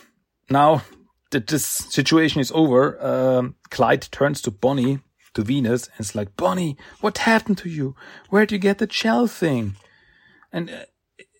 now 0.50 0.84
that 1.34 1.48
this 1.48 1.66
situation 1.66 2.40
is 2.40 2.52
over, 2.56 3.04
um, 3.06 3.56
Clyde 3.70 4.08
turns 4.12 4.42
to 4.42 4.52
Bonnie, 4.52 5.00
to 5.34 5.44
Venus, 5.44 5.88
and 5.88 6.00
it's 6.00 6.16
like, 6.16 6.36
Bonnie, 6.38 6.78
what 7.02 7.18
happened 7.20 7.58
to 7.60 7.70
you? 7.70 7.96
Where'd 8.30 8.52
you 8.52 8.58
get 8.58 8.78
the 8.78 8.92
shell 8.92 9.28
thing? 9.28 9.76
And 10.52 10.70
uh, 10.70 10.86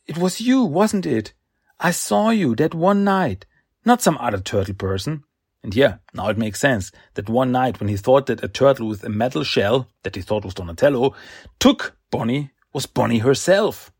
it 0.06 0.18
was 0.18 0.42
you, 0.42 0.64
wasn't 0.64 1.06
it? 1.06 1.34
I 1.80 1.92
saw 1.92 2.30
you 2.30 2.56
that 2.56 2.74
one 2.74 3.04
night, 3.04 3.46
not 3.86 4.02
some 4.02 4.18
other 4.20 4.40
turtle 4.40 4.76
person. 4.76 5.24
And 5.64 5.74
yeah, 5.76 5.98
now 6.14 6.28
it 6.28 6.38
makes 6.38 6.60
sense 6.60 6.92
that 7.14 7.30
one 7.30 7.52
night 7.52 7.80
when 7.80 7.88
he 7.88 7.96
thought 7.96 8.26
that 8.26 8.44
a 8.44 8.50
turtle 8.50 8.88
with 8.88 9.04
a 9.04 9.10
metal 9.10 9.44
shell, 9.44 9.88
that 10.04 10.16
he 10.16 10.22
thought 10.22 10.44
was 10.44 10.54
Donatello, 10.54 11.16
took 11.60 11.96
Bonnie, 12.12 12.52
was 12.74 12.86
Bonnie 12.86 13.20
herself. 13.20 13.92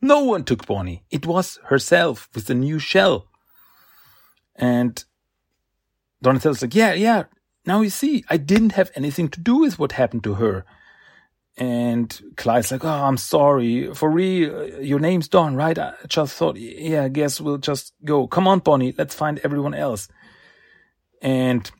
No 0.00 0.20
one 0.20 0.44
took 0.44 0.66
Bonnie. 0.66 1.02
It 1.10 1.26
was 1.26 1.58
herself 1.64 2.28
with 2.34 2.46
the 2.46 2.54
new 2.54 2.78
shell. 2.78 3.26
And 4.54 5.04
Donatello's 6.22 6.62
like, 6.62 6.74
yeah, 6.74 6.94
yeah. 6.94 7.24
Now 7.66 7.80
you 7.80 7.90
see, 7.90 8.24
I 8.28 8.36
didn't 8.36 8.72
have 8.72 8.90
anything 8.94 9.28
to 9.30 9.40
do 9.40 9.58
with 9.58 9.78
what 9.78 9.92
happened 9.92 10.24
to 10.24 10.34
her. 10.34 10.64
And 11.56 12.20
Clyde's 12.36 12.72
like, 12.72 12.84
oh, 12.84 12.88
I'm 12.88 13.16
sorry. 13.16 13.94
For 13.94 14.10
real, 14.10 14.56
uh, 14.56 14.80
your 14.80 14.98
name's 14.98 15.28
Don, 15.28 15.54
right? 15.54 15.78
I 15.78 15.94
just 16.08 16.34
thought, 16.34 16.56
yeah, 16.56 17.04
I 17.04 17.08
guess 17.08 17.40
we'll 17.40 17.58
just 17.58 17.94
go. 18.04 18.26
Come 18.26 18.48
on, 18.48 18.58
Bonnie, 18.58 18.94
let's 18.98 19.14
find 19.14 19.38
everyone 19.44 19.74
else. 19.74 20.08
And 21.22 21.70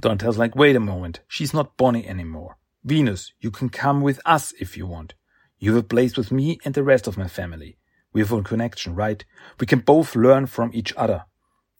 Donatello's 0.00 0.38
like, 0.38 0.56
wait 0.56 0.76
a 0.76 0.80
moment. 0.80 1.20
She's 1.28 1.54
not 1.54 1.76
Bonnie 1.76 2.06
anymore. 2.06 2.58
Venus, 2.84 3.32
you 3.40 3.50
can 3.50 3.68
come 3.68 4.00
with 4.00 4.20
us 4.24 4.52
if 4.60 4.76
you 4.76 4.86
want. 4.86 5.14
You 5.58 5.74
have 5.74 5.84
a 5.84 5.86
place 5.86 6.16
with 6.16 6.32
me 6.32 6.58
and 6.64 6.74
the 6.74 6.82
rest 6.82 7.06
of 7.06 7.16
my 7.16 7.28
family. 7.28 7.78
We 8.12 8.20
have 8.20 8.32
a 8.32 8.42
connection, 8.42 8.94
right? 8.94 9.24
We 9.60 9.66
can 9.66 9.80
both 9.80 10.16
learn 10.16 10.46
from 10.46 10.70
each 10.72 10.92
other. 10.96 11.24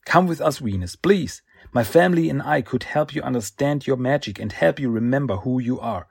Come 0.05 0.27
with 0.27 0.39
us, 0.39 0.59
Venus, 0.59 0.95
please. 0.95 1.41
My 1.71 1.83
family 1.83 2.29
and 2.29 2.41
I 2.41 2.61
could 2.61 2.83
help 2.83 3.13
you 3.13 3.21
understand 3.21 3.85
your 3.85 3.97
magic 3.97 4.39
and 4.39 4.51
help 4.51 4.79
you 4.79 4.89
remember 4.89 5.37
who 5.37 5.59
you 5.59 5.79
are. 5.79 6.07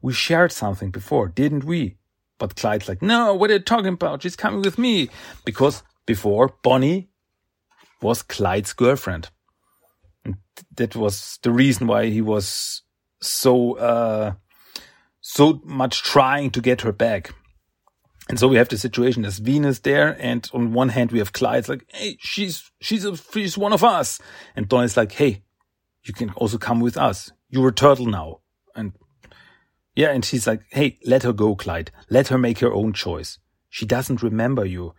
We 0.00 0.12
shared 0.12 0.52
something 0.52 0.90
before, 0.90 1.28
didn't 1.28 1.64
we? 1.64 1.96
But 2.38 2.56
Clyde's 2.56 2.88
like, 2.88 3.02
no, 3.02 3.34
what 3.34 3.50
are 3.50 3.54
you 3.54 3.60
talking 3.60 3.94
about? 3.94 4.22
She's 4.22 4.36
coming 4.36 4.62
with 4.62 4.78
me. 4.78 5.08
Because 5.44 5.82
before, 6.04 6.54
Bonnie 6.62 7.08
was 8.02 8.22
Clyde's 8.22 8.72
girlfriend. 8.72 9.30
And 10.24 10.36
that 10.74 10.96
was 10.96 11.38
the 11.42 11.50
reason 11.50 11.86
why 11.86 12.06
he 12.06 12.20
was 12.20 12.82
so, 13.20 13.74
uh, 13.78 14.34
so 15.20 15.60
much 15.64 16.02
trying 16.02 16.50
to 16.50 16.60
get 16.60 16.82
her 16.82 16.92
back. 16.92 17.34
And 18.28 18.38
so 18.40 18.48
we 18.48 18.56
have 18.56 18.68
the 18.68 18.78
situation 18.78 19.22
there's 19.22 19.38
Venus 19.38 19.80
there, 19.80 20.16
and 20.20 20.48
on 20.52 20.72
one 20.72 20.88
hand 20.88 21.12
we 21.12 21.18
have 21.18 21.32
Clyde's 21.32 21.68
like, 21.68 21.84
hey, 21.88 22.16
she's 22.18 22.70
she's 22.80 23.04
a, 23.04 23.16
she's 23.16 23.56
one 23.56 23.72
of 23.72 23.84
us, 23.84 24.20
and 24.56 24.68
Donnie's 24.68 24.96
like, 24.96 25.12
hey, 25.12 25.44
you 26.02 26.12
can 26.12 26.30
also 26.30 26.58
come 26.58 26.80
with 26.80 26.96
us. 26.96 27.30
You're 27.48 27.68
a 27.68 27.72
turtle 27.72 28.06
now, 28.06 28.40
and 28.74 28.92
yeah, 29.94 30.10
and 30.10 30.24
she's 30.24 30.46
like, 30.46 30.62
hey, 30.70 30.98
let 31.06 31.22
her 31.22 31.32
go, 31.32 31.54
Clyde. 31.54 31.92
Let 32.10 32.28
her 32.28 32.38
make 32.38 32.58
her 32.58 32.72
own 32.72 32.92
choice. 32.92 33.38
She 33.70 33.86
doesn't 33.86 34.22
remember 34.22 34.64
you. 34.64 34.94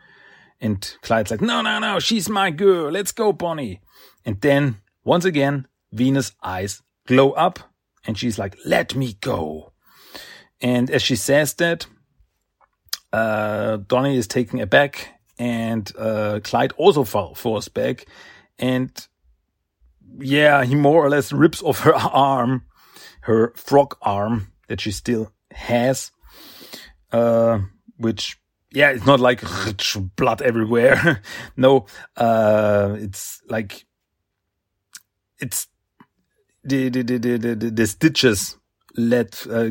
And 0.60 0.82
Clyde's 1.02 1.30
like, 1.30 1.42
no, 1.42 1.62
no, 1.62 1.80
no, 1.80 2.00
she's 2.00 2.30
my 2.30 2.50
girl. 2.50 2.92
Let's 2.92 3.12
go, 3.12 3.32
Bonnie. 3.34 3.82
And 4.26 4.42
then 4.42 4.78
once 5.04 5.26
again, 5.26 5.68
Venus' 5.92 6.32
eyes 6.42 6.82
glow 7.06 7.32
up, 7.32 7.60
and 8.06 8.18
she's 8.18 8.40
like, 8.40 8.58
let 8.66 8.96
me 8.96 9.18
go. 9.20 9.74
And 10.62 10.90
as 10.90 11.02
she 11.02 11.16
says 11.16 11.54
that, 11.56 11.88
uh, 13.18 13.78
Donnie 13.88 14.18
is 14.18 14.28
taken 14.28 14.60
aback 14.60 15.20
and 15.40 15.92
uh, 15.98 16.40
Clyde 16.44 16.74
also 16.78 17.04
fall, 17.04 17.36
falls 17.36 17.68
back. 17.68 18.06
And 18.60 18.92
yeah, 20.20 20.64
he 20.64 20.76
more 20.76 21.04
or 21.06 21.10
less 21.10 21.32
rips 21.32 21.62
off 21.62 21.80
her 21.82 21.96
arm, 21.96 22.66
her 23.22 23.54
frog 23.56 23.98
arm 24.02 24.52
that 24.68 24.82
she 24.82 24.92
still 24.92 25.32
has, 25.52 26.12
uh, 27.12 27.60
which 27.98 28.38
yeah, 28.72 28.90
it's 28.92 29.06
not 29.06 29.20
like 29.20 29.42
blood 30.16 30.42
everywhere. 30.42 31.22
no, 31.58 31.86
uh, 32.16 32.96
it's 33.00 33.42
like 33.50 33.86
it's 35.40 35.68
the 36.64 36.90
the 36.90 37.02
the 37.02 37.18
the, 37.18 37.56
the, 37.56 37.72
the 37.72 37.88
stitches 37.88 38.58
let 38.96 39.46
uh, 39.50 39.70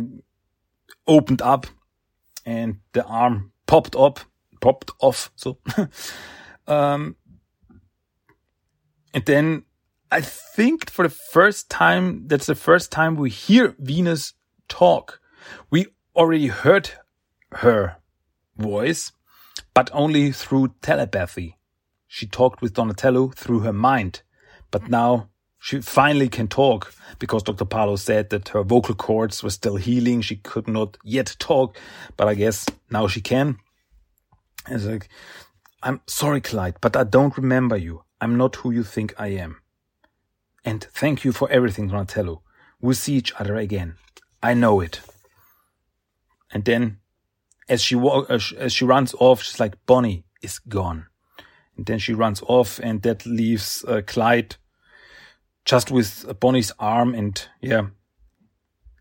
opened 1.06 1.42
up 1.42 1.66
and 2.46 2.78
the 2.92 3.04
arm 3.04 3.52
popped 3.66 3.96
up, 3.96 4.20
popped 4.61 4.92
off. 5.00 5.30
So, 5.35 5.59
um, 6.66 7.16
and 9.12 9.24
then 9.26 9.64
I 10.11 10.20
think 10.20 10.88
for 10.88 11.02
the 11.02 11.14
first 11.14 11.68
time, 11.68 12.28
that's 12.28 12.46
the 12.46 12.54
first 12.54 12.92
time 12.92 13.16
we 13.16 13.28
hear 13.28 13.74
Venus 13.78 14.35
talk. 14.68 15.20
We 15.70 15.88
already 16.14 16.46
heard 16.46 16.90
her 17.52 17.96
voice, 18.56 19.12
but 19.74 19.90
only 19.92 20.30
through 20.30 20.74
telepathy. 20.80 21.59
She 22.06 22.26
talked 22.26 22.62
with 22.62 22.74
Donatello 22.74 23.28
through 23.30 23.61
her 23.61 23.72
mind, 23.72 24.22
but 24.70 24.88
now 24.88 25.28
she 25.59 25.81
finally 25.81 26.29
can 26.29 26.49
talk 26.49 26.95
because 27.19 27.42
Dr. 27.42 27.64
Barlow 27.64 27.97
said 27.97 28.31
that 28.31 28.49
her 28.51 28.62
vocal 28.62 28.95
cords 28.95 29.42
were 29.42 29.51
still 29.51 29.77
healing. 29.77 30.21
She 30.21 30.37
could 30.37 30.69
not 30.69 30.97
yet 31.03 31.37
talk, 31.38 31.77
but 32.16 32.29
I 32.29 32.35
guess 32.35 32.66
now 32.90 33.07
she 33.07 33.21
can. 33.21 33.59
It's 34.69 34.85
like, 34.85 35.09
I'm 35.83 36.01
sorry, 36.07 36.40
Clyde, 36.40 36.77
but 36.81 36.97
I 36.97 37.05
don't 37.05 37.37
remember 37.37 37.77
you. 37.77 38.03
I'm 38.21 38.37
not 38.37 38.57
who 38.57 38.71
you 38.71 38.83
think 38.83 39.14
I 39.19 39.29
am. 39.29 39.59
And 40.64 40.83
thank 40.92 41.25
you 41.25 41.33
for 41.33 41.51
everything, 41.51 41.88
Donatello. 41.88 42.42
We'll 42.81 42.95
see 42.95 43.14
each 43.14 43.33
other 43.38 43.57
again. 43.57 43.97
I 44.42 44.55
know 44.55 44.81
it. 44.81 45.01
And 46.53 46.64
then, 46.64 46.99
as 47.69 47.83
she 47.83 47.95
walk, 47.95 48.31
uh, 48.31 48.38
as 48.59 48.73
she 48.73 48.85
runs 48.85 49.14
off, 49.19 49.42
she's 49.42 49.61
like, 49.61 49.77
Bonnie 49.87 50.25
is 50.42 50.59
gone. 50.59 51.07
And 51.77 51.87
then 51.87 51.99
she 51.99 52.14
runs 52.14 52.42
off, 52.47 52.81
and 52.83 53.03
that 53.03 53.27
leaves 53.27 53.85
uh, 53.87 54.03
Clyde 54.07 54.57
just 55.66 55.90
with 55.90 56.24
Bonnie's 56.40 56.72
arm 56.79 57.14
and 57.14 57.46
yeah, 57.61 57.88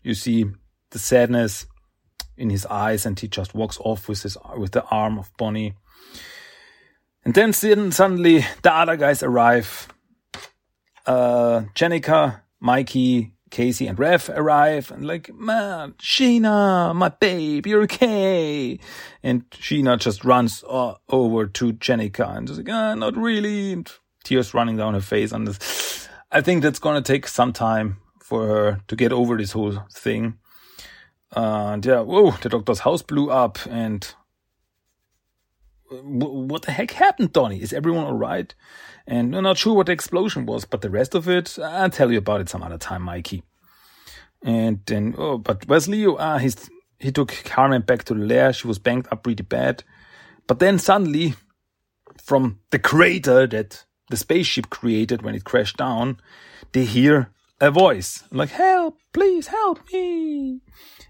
you 0.02 0.14
see 0.14 0.46
the 0.90 0.98
sadness 0.98 1.66
in 2.36 2.50
his 2.50 2.66
eyes 2.66 3.06
and 3.06 3.18
he 3.18 3.28
just 3.28 3.54
walks 3.54 3.78
off 3.80 4.08
with 4.08 4.22
his, 4.22 4.36
with 4.58 4.72
the 4.72 4.84
arm 4.86 5.18
of 5.18 5.30
Bonnie. 5.38 5.74
And 7.24 7.34
then 7.34 7.52
suddenly 7.52 8.44
the 8.62 8.72
other 8.72 8.96
guys 8.96 9.22
arrive. 9.22 9.88
Uh, 11.06 11.62
Jennika, 11.74 12.42
Mikey, 12.60 13.32
Casey 13.50 13.86
and 13.86 13.98
Rev 13.98 14.28
arrive 14.34 14.90
and 14.90 15.06
like, 15.06 15.32
man, 15.32 15.92
Sheena, 15.98 16.94
my 16.94 17.08
babe, 17.08 17.66
you're 17.66 17.82
okay. 17.82 18.78
And 19.22 19.48
Sheena 19.50 19.98
just 19.98 20.24
runs 20.24 20.64
uh, 20.68 20.94
over 21.08 21.46
to 21.46 21.72
Jennika 21.74 22.36
and 22.36 22.48
just 22.48 22.58
like, 22.58 22.68
ah, 22.70 22.94
not 22.94 23.16
really. 23.16 23.72
And 23.72 23.90
tears 24.24 24.52
running 24.52 24.76
down 24.76 24.94
her 24.94 25.00
face. 25.00 25.30
And 25.30 25.46
this. 25.46 25.95
I 26.30 26.40
think 26.40 26.62
that's 26.62 26.78
going 26.78 27.02
to 27.02 27.12
take 27.12 27.28
some 27.28 27.52
time 27.52 27.98
for 28.20 28.46
her 28.46 28.80
to 28.88 28.96
get 28.96 29.12
over 29.12 29.36
this 29.36 29.52
whole 29.52 29.78
thing. 29.92 30.38
And 31.32 31.84
yeah, 31.84 32.00
whoa, 32.00 32.32
the 32.32 32.48
doctor's 32.48 32.80
house 32.80 33.02
blew 33.02 33.30
up 33.30 33.58
and 33.68 34.14
what 35.88 36.62
the 36.62 36.72
heck 36.72 36.90
happened, 36.90 37.32
Donny? 37.32 37.62
Is 37.62 37.72
everyone 37.72 38.04
all 38.04 38.12
right? 38.12 38.52
And 39.06 39.36
I'm 39.36 39.44
not 39.44 39.56
sure 39.58 39.74
what 39.74 39.86
the 39.86 39.92
explosion 39.92 40.46
was, 40.46 40.64
but 40.64 40.80
the 40.80 40.90
rest 40.90 41.14
of 41.14 41.28
it, 41.28 41.58
I'll 41.60 41.90
tell 41.90 42.10
you 42.10 42.18
about 42.18 42.40
it 42.40 42.48
some 42.48 42.62
other 42.62 42.78
time, 42.78 43.02
Mikey. 43.02 43.44
And 44.42 44.80
then, 44.86 45.14
oh, 45.16 45.38
but 45.38 45.66
where's 45.68 45.88
Leo? 45.88 46.16
Ah, 46.16 46.38
he's, 46.38 46.68
he 46.98 47.12
took 47.12 47.44
Carmen 47.44 47.82
back 47.82 48.04
to 48.04 48.14
the 48.14 48.20
lair. 48.20 48.52
She 48.52 48.66
was 48.66 48.78
banged 48.78 49.06
up 49.12 49.22
pretty 49.22 49.44
bad. 49.44 49.84
But 50.46 50.58
then 50.58 50.78
suddenly, 50.78 51.34
from 52.22 52.60
the 52.70 52.78
crater 52.78 53.46
that 53.46 53.84
the 54.10 54.16
spaceship 54.16 54.70
created 54.70 55.22
when 55.22 55.34
it 55.34 55.44
crashed 55.44 55.76
down, 55.76 56.18
they 56.72 56.84
hear 56.84 57.30
a 57.60 57.70
voice 57.70 58.22
like, 58.30 58.50
help, 58.50 58.98
please 59.12 59.48
help 59.48 59.80
me. 59.92 60.60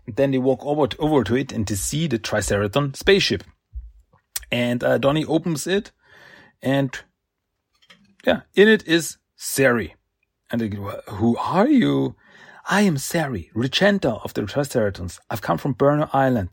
And 0.06 0.16
then 0.16 0.30
they 0.30 0.38
walk 0.38 0.64
over, 0.64 0.86
to, 0.86 0.96
over 0.98 1.24
to 1.24 1.36
it 1.36 1.52
and 1.52 1.66
they 1.66 1.74
see 1.74 2.06
the 2.06 2.18
Triceraton 2.18 2.96
spaceship. 2.96 3.44
And 4.50 4.82
uh, 4.84 4.98
Donny 4.98 5.24
opens 5.24 5.66
it 5.66 5.90
and 6.62 6.98
yeah, 8.24 8.40
in 8.54 8.68
it 8.68 8.86
is 8.86 9.18
Sari. 9.36 9.94
And 10.50 10.60
they 10.60 10.68
go, 10.68 11.00
who 11.08 11.36
are 11.36 11.68
you? 11.68 12.14
I 12.68 12.82
am 12.82 12.98
Sari, 12.98 13.50
regenta 13.54 14.22
of 14.24 14.34
the 14.34 14.42
Triceratons. 14.42 15.18
I've 15.30 15.42
come 15.42 15.58
from 15.58 15.74
Burnow 15.74 16.08
Island. 16.12 16.50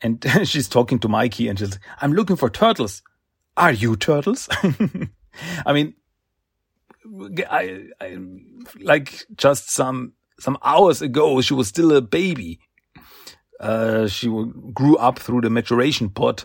And 0.00 0.24
she's 0.44 0.68
talking 0.68 0.98
to 1.00 1.08
Mikey 1.08 1.48
and 1.48 1.58
she's 1.58 1.72
like, 1.72 1.80
I'm 2.00 2.12
looking 2.12 2.36
for 2.36 2.50
turtles. 2.50 3.02
Are 3.56 3.72
you 3.72 3.96
turtles? 3.96 4.48
I 5.64 5.72
mean, 5.72 5.94
I, 7.50 7.84
I, 8.00 8.18
like 8.80 9.24
just 9.34 9.70
some, 9.70 10.12
some 10.38 10.58
hours 10.62 11.02
ago, 11.02 11.40
she 11.40 11.54
was 11.54 11.68
still 11.68 11.96
a 11.96 12.00
baby. 12.00 12.60
Uh, 13.60 14.06
she 14.06 14.28
grew 14.72 14.96
up 14.96 15.18
through 15.18 15.40
the 15.40 15.50
maturation 15.50 16.10
pod. 16.10 16.44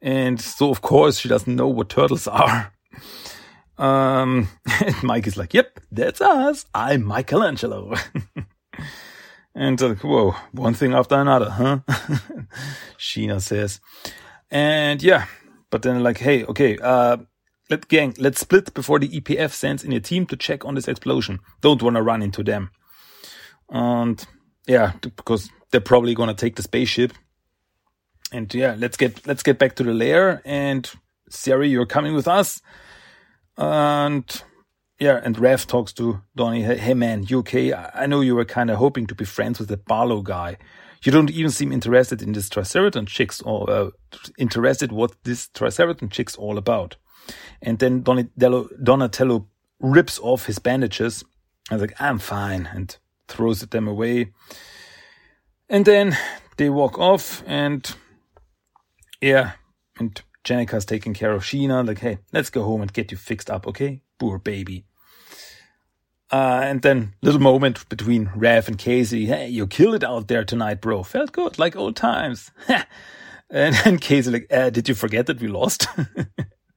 And 0.00 0.40
so, 0.40 0.70
of 0.70 0.82
course, 0.82 1.18
she 1.18 1.28
doesn't 1.28 1.54
know 1.54 1.68
what 1.68 1.88
turtles 1.88 2.26
are. 2.26 2.72
Um, 3.78 4.48
and 4.80 4.94
Mike 5.02 5.26
is 5.26 5.36
like, 5.36 5.54
yep, 5.54 5.80
that's 5.90 6.20
us. 6.20 6.66
I'm 6.74 7.04
Michelangelo. 7.04 7.94
and 9.54 9.82
uh, 9.82 9.94
whoa, 9.94 10.34
one 10.52 10.74
thing 10.74 10.92
after 10.92 11.16
another, 11.16 11.50
huh? 11.50 11.78
Sheena 12.98 13.40
says. 13.40 13.80
And 14.50 15.02
yeah, 15.02 15.26
but 15.70 15.82
then 15.82 16.02
like, 16.02 16.18
hey, 16.18 16.44
okay, 16.44 16.78
uh, 16.78 17.18
let 17.72 17.88
gang, 17.88 18.14
let's 18.18 18.40
split 18.40 18.72
before 18.74 18.98
the 18.98 19.08
EPF 19.08 19.50
sends 19.50 19.82
in 19.82 19.92
a 19.92 20.00
team 20.00 20.26
to 20.26 20.36
check 20.36 20.64
on 20.64 20.74
this 20.74 20.88
explosion. 20.88 21.40
Don't 21.62 21.82
want 21.82 21.96
to 21.96 22.02
run 22.02 22.22
into 22.22 22.42
them. 22.42 22.70
And 23.70 24.24
yeah, 24.66 24.92
because 25.00 25.50
they're 25.70 25.80
probably 25.80 26.14
going 26.14 26.28
to 26.28 26.34
take 26.34 26.56
the 26.56 26.62
spaceship. 26.62 27.12
And 28.30 28.52
yeah, 28.54 28.76
let's 28.78 28.96
get, 28.96 29.26
let's 29.26 29.42
get 29.42 29.58
back 29.58 29.74
to 29.76 29.82
the 29.82 29.94
lair 29.94 30.42
and 30.44 30.90
Sari, 31.30 31.68
you're 31.70 31.86
coming 31.86 32.14
with 32.14 32.28
us. 32.28 32.60
And 33.56 34.42
yeah, 34.98 35.20
and 35.24 35.38
Rev 35.38 35.66
talks 35.66 35.92
to 35.94 36.20
Donny, 36.36 36.62
hey, 36.62 36.94
man, 36.94 37.24
you 37.24 37.38
okay? 37.38 37.72
I 37.72 38.06
know 38.06 38.20
you 38.20 38.34
were 38.34 38.44
kind 38.44 38.70
of 38.70 38.76
hoping 38.76 39.06
to 39.06 39.14
be 39.14 39.24
friends 39.24 39.58
with 39.58 39.68
that 39.68 39.86
Barlow 39.86 40.20
guy. 40.20 40.58
You 41.02 41.10
don't 41.10 41.30
even 41.30 41.50
seem 41.50 41.72
interested 41.72 42.22
in 42.22 42.32
this 42.32 42.48
Triceraton 42.48 43.08
chicks 43.08 43.40
or 43.42 43.68
uh, 43.68 43.90
interested 44.38 44.92
what 44.92 45.12
this 45.24 45.48
Triceraton 45.48 46.10
chick's 46.10 46.36
all 46.36 46.58
about. 46.58 46.96
And 47.60 47.78
then 47.78 48.02
Donatello, 48.02 48.68
Donatello 48.82 49.46
rips 49.80 50.18
off 50.18 50.46
his 50.46 50.58
bandages. 50.58 51.24
I 51.70 51.74
was 51.74 51.82
like, 51.82 52.00
I'm 52.00 52.18
fine, 52.18 52.68
and 52.72 52.96
throws 53.28 53.60
them 53.60 53.86
away. 53.86 54.32
And 55.68 55.84
then 55.84 56.16
they 56.56 56.68
walk 56.70 56.98
off, 56.98 57.42
and 57.46 57.94
yeah, 59.20 59.52
and 59.98 60.20
Jennika's 60.44 60.84
taking 60.84 61.14
care 61.14 61.32
of 61.32 61.42
Sheena, 61.42 61.86
like, 61.86 62.00
hey, 62.00 62.18
let's 62.32 62.50
go 62.50 62.64
home 62.64 62.82
and 62.82 62.92
get 62.92 63.10
you 63.10 63.16
fixed 63.16 63.50
up, 63.50 63.66
okay? 63.66 64.02
Poor 64.18 64.38
baby. 64.38 64.84
Uh, 66.30 66.62
and 66.64 66.82
then 66.82 67.12
little 67.20 67.40
moment 67.40 67.86
between 67.90 68.30
Rev 68.34 68.66
and 68.66 68.78
Casey. 68.78 69.26
Hey, 69.26 69.48
you 69.48 69.66
killed 69.66 69.94
it 69.96 70.04
out 70.04 70.28
there 70.28 70.44
tonight, 70.44 70.80
bro. 70.80 71.02
Felt 71.02 71.30
good, 71.30 71.58
like 71.58 71.76
old 71.76 71.94
times. 71.94 72.50
and 73.50 73.74
then 73.76 73.98
Casey 73.98 74.30
like, 74.30 74.46
uh, 74.50 74.70
did 74.70 74.88
you 74.88 74.94
forget 74.94 75.26
that 75.26 75.40
we 75.40 75.48
lost? 75.48 75.86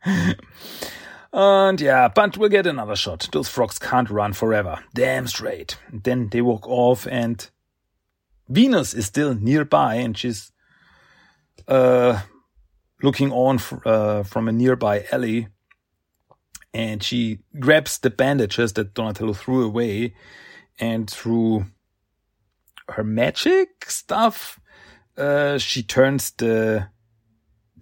and 1.34 1.82
yeah, 1.82 2.08
but 2.08 2.38
we'll 2.38 2.50
get 2.50 2.68
another 2.68 2.96
shot. 2.96 3.28
Those 3.32 3.50
frogs 3.50 3.80
can't 3.80 4.10
run 4.10 4.34
forever. 4.34 4.84
Damn 4.94 5.28
straight. 5.28 5.78
Then 5.92 6.30
they 6.30 6.42
walk 6.42 6.68
off 6.68 7.08
and 7.08 7.50
Venus 8.48 8.94
is 8.94 9.08
still 9.08 9.34
nearby 9.34 9.96
and 9.96 10.18
she's, 10.18 10.52
uh, 11.68 12.22
looking 13.02 13.32
on 13.32 13.60
uh, 13.86 14.24
from 14.24 14.48
a 14.48 14.52
nearby 14.52 15.06
alley 15.12 15.48
and 16.74 17.02
she 17.02 17.40
grabs 17.60 17.98
the 18.00 18.10
bandages 18.10 18.74
that 18.74 18.94
Donatello 18.94 19.34
threw 19.34 19.64
away 19.64 20.14
and 20.78 21.10
through 21.10 21.66
her 22.90 23.04
magic 23.04 23.90
stuff, 23.90 24.60
uh, 25.18 25.58
she 25.58 25.82
turns 25.82 26.32
the, 26.32 26.90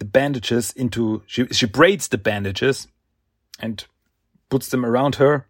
the 0.03 0.09
bandages 0.09 0.73
into, 0.73 1.23
she, 1.27 1.47
she 1.47 1.65
braids 1.65 2.09
the 2.09 2.17
bandages 2.17 2.87
and 3.57 3.85
puts 4.49 4.67
them 4.67 4.85
around 4.85 5.15
her. 5.15 5.47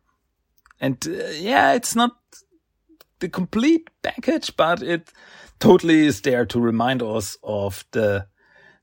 And 0.80 0.96
uh, 1.08 1.30
yeah, 1.32 1.74
it's 1.74 1.96
not 1.96 2.12
the 3.20 3.30
complete 3.30 3.90
package, 4.04 4.56
but 4.56 4.84
it 4.84 5.12
totally 5.60 6.06
is 6.06 6.22
there 6.22 6.46
to 6.46 6.60
remind 6.60 7.02
us 7.02 7.38
of 7.44 7.84
the 7.92 8.28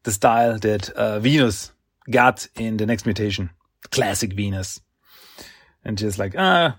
the 0.03 0.11
style 0.11 0.59
that 0.59 0.89
uh, 0.91 1.19
Venus 1.21 1.73
got 2.11 2.49
in 2.57 2.79
the 2.79 2.87
next 2.87 3.05
mutation, 3.05 3.51
classic 3.91 4.33
Venus, 4.33 4.81
and 5.85 5.99
just 5.99 6.19
like 6.19 6.35
ah, 6.39 6.79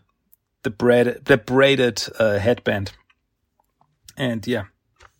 the 0.63 0.71
braided, 0.71 1.25
the 1.25 1.37
braided 1.37 2.03
uh, 2.17 2.39
headband, 2.39 2.93
and 4.17 4.47
yeah, 4.47 4.63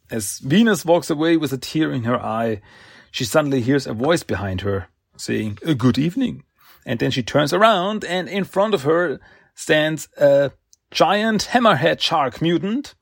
as 0.10 0.39
Venus 0.39 0.84
walks 0.84 1.12
away 1.12 1.38
with 1.38 1.53
a 1.53 1.60
tear 1.60 1.91
in 1.91 2.05
her 2.05 2.19
eye, 2.19 2.60
she 3.12 3.26
suddenly 3.26 3.62
hears 3.62 3.86
a 3.86 3.93
voice 3.93 4.24
behind 4.24 4.62
her 4.62 4.88
saying 5.17 5.60
a 5.63 5.76
good 5.76 5.97
evening, 5.97 6.43
and 6.86 7.00
then 7.00 7.12
she 7.12 7.21
turns 7.21 7.54
around, 7.54 8.04
and 8.04 8.28
in 8.28 8.43
front 8.43 8.74
of 8.74 8.84
her 8.84 9.19
stands 9.54 10.10
a 10.17 10.52
giant 10.89 11.50
hammerhead 11.52 12.00
shark 12.00 12.41
mutant, 12.41 12.95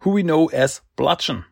who 0.00 0.10
we 0.10 0.22
know 0.22 0.46
as 0.46 0.80
Bludgeon. 0.96 1.44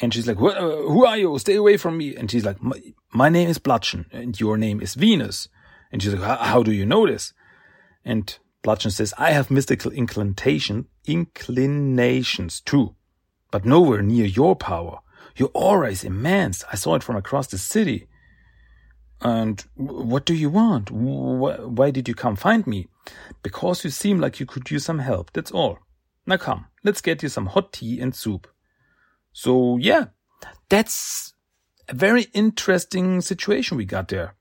And 0.00 0.12
she's 0.12 0.26
like, 0.26 0.38
uh, 0.38 0.60
who 0.60 1.04
are 1.04 1.16
you? 1.16 1.38
Stay 1.38 1.54
away 1.54 1.76
from 1.76 1.96
me. 1.96 2.16
And 2.16 2.30
she's 2.30 2.44
like, 2.44 2.60
my, 2.62 2.80
my 3.12 3.28
name 3.28 3.48
is 3.48 3.58
Bludgeon 3.58 4.06
and 4.10 4.38
your 4.38 4.56
name 4.56 4.80
is 4.80 4.94
Venus. 4.94 5.48
And 5.92 6.02
she's 6.02 6.14
like, 6.14 6.40
how 6.40 6.62
do 6.62 6.72
you 6.72 6.84
know 6.84 7.06
this? 7.06 7.32
And 8.04 8.36
Bludgeon 8.62 8.90
says, 8.90 9.14
I 9.18 9.30
have 9.30 9.50
mystical 9.50 9.92
inclination, 9.92 10.86
inclinations 11.06 12.60
too, 12.60 12.96
but 13.50 13.64
nowhere 13.64 14.02
near 14.02 14.26
your 14.26 14.56
power. 14.56 15.00
Your 15.36 15.50
aura 15.54 15.90
is 15.90 16.04
immense. 16.04 16.64
I 16.72 16.76
saw 16.76 16.94
it 16.94 17.02
from 17.02 17.16
across 17.16 17.46
the 17.46 17.58
city. 17.58 18.06
And 19.20 19.64
what 19.76 20.26
do 20.26 20.34
you 20.34 20.50
want? 20.50 20.90
Why 20.90 21.90
did 21.90 22.08
you 22.08 22.14
come 22.14 22.36
find 22.36 22.66
me? 22.66 22.88
Because 23.42 23.84
you 23.84 23.90
seem 23.90 24.18
like 24.18 24.40
you 24.40 24.46
could 24.46 24.70
use 24.70 24.84
some 24.84 24.98
help. 24.98 25.32
That's 25.32 25.52
all. 25.52 25.78
Now 26.26 26.36
come, 26.36 26.66
let's 26.84 27.00
get 27.00 27.22
you 27.22 27.28
some 27.28 27.46
hot 27.46 27.72
tea 27.72 28.00
and 28.00 28.14
soup. 28.14 28.48
So 29.32 29.76
yeah, 29.78 30.06
that's 30.68 31.34
a 31.88 31.94
very 31.94 32.26
interesting 32.32 33.20
situation 33.20 33.76
we 33.76 33.84
got 33.84 34.08
there. 34.08 34.34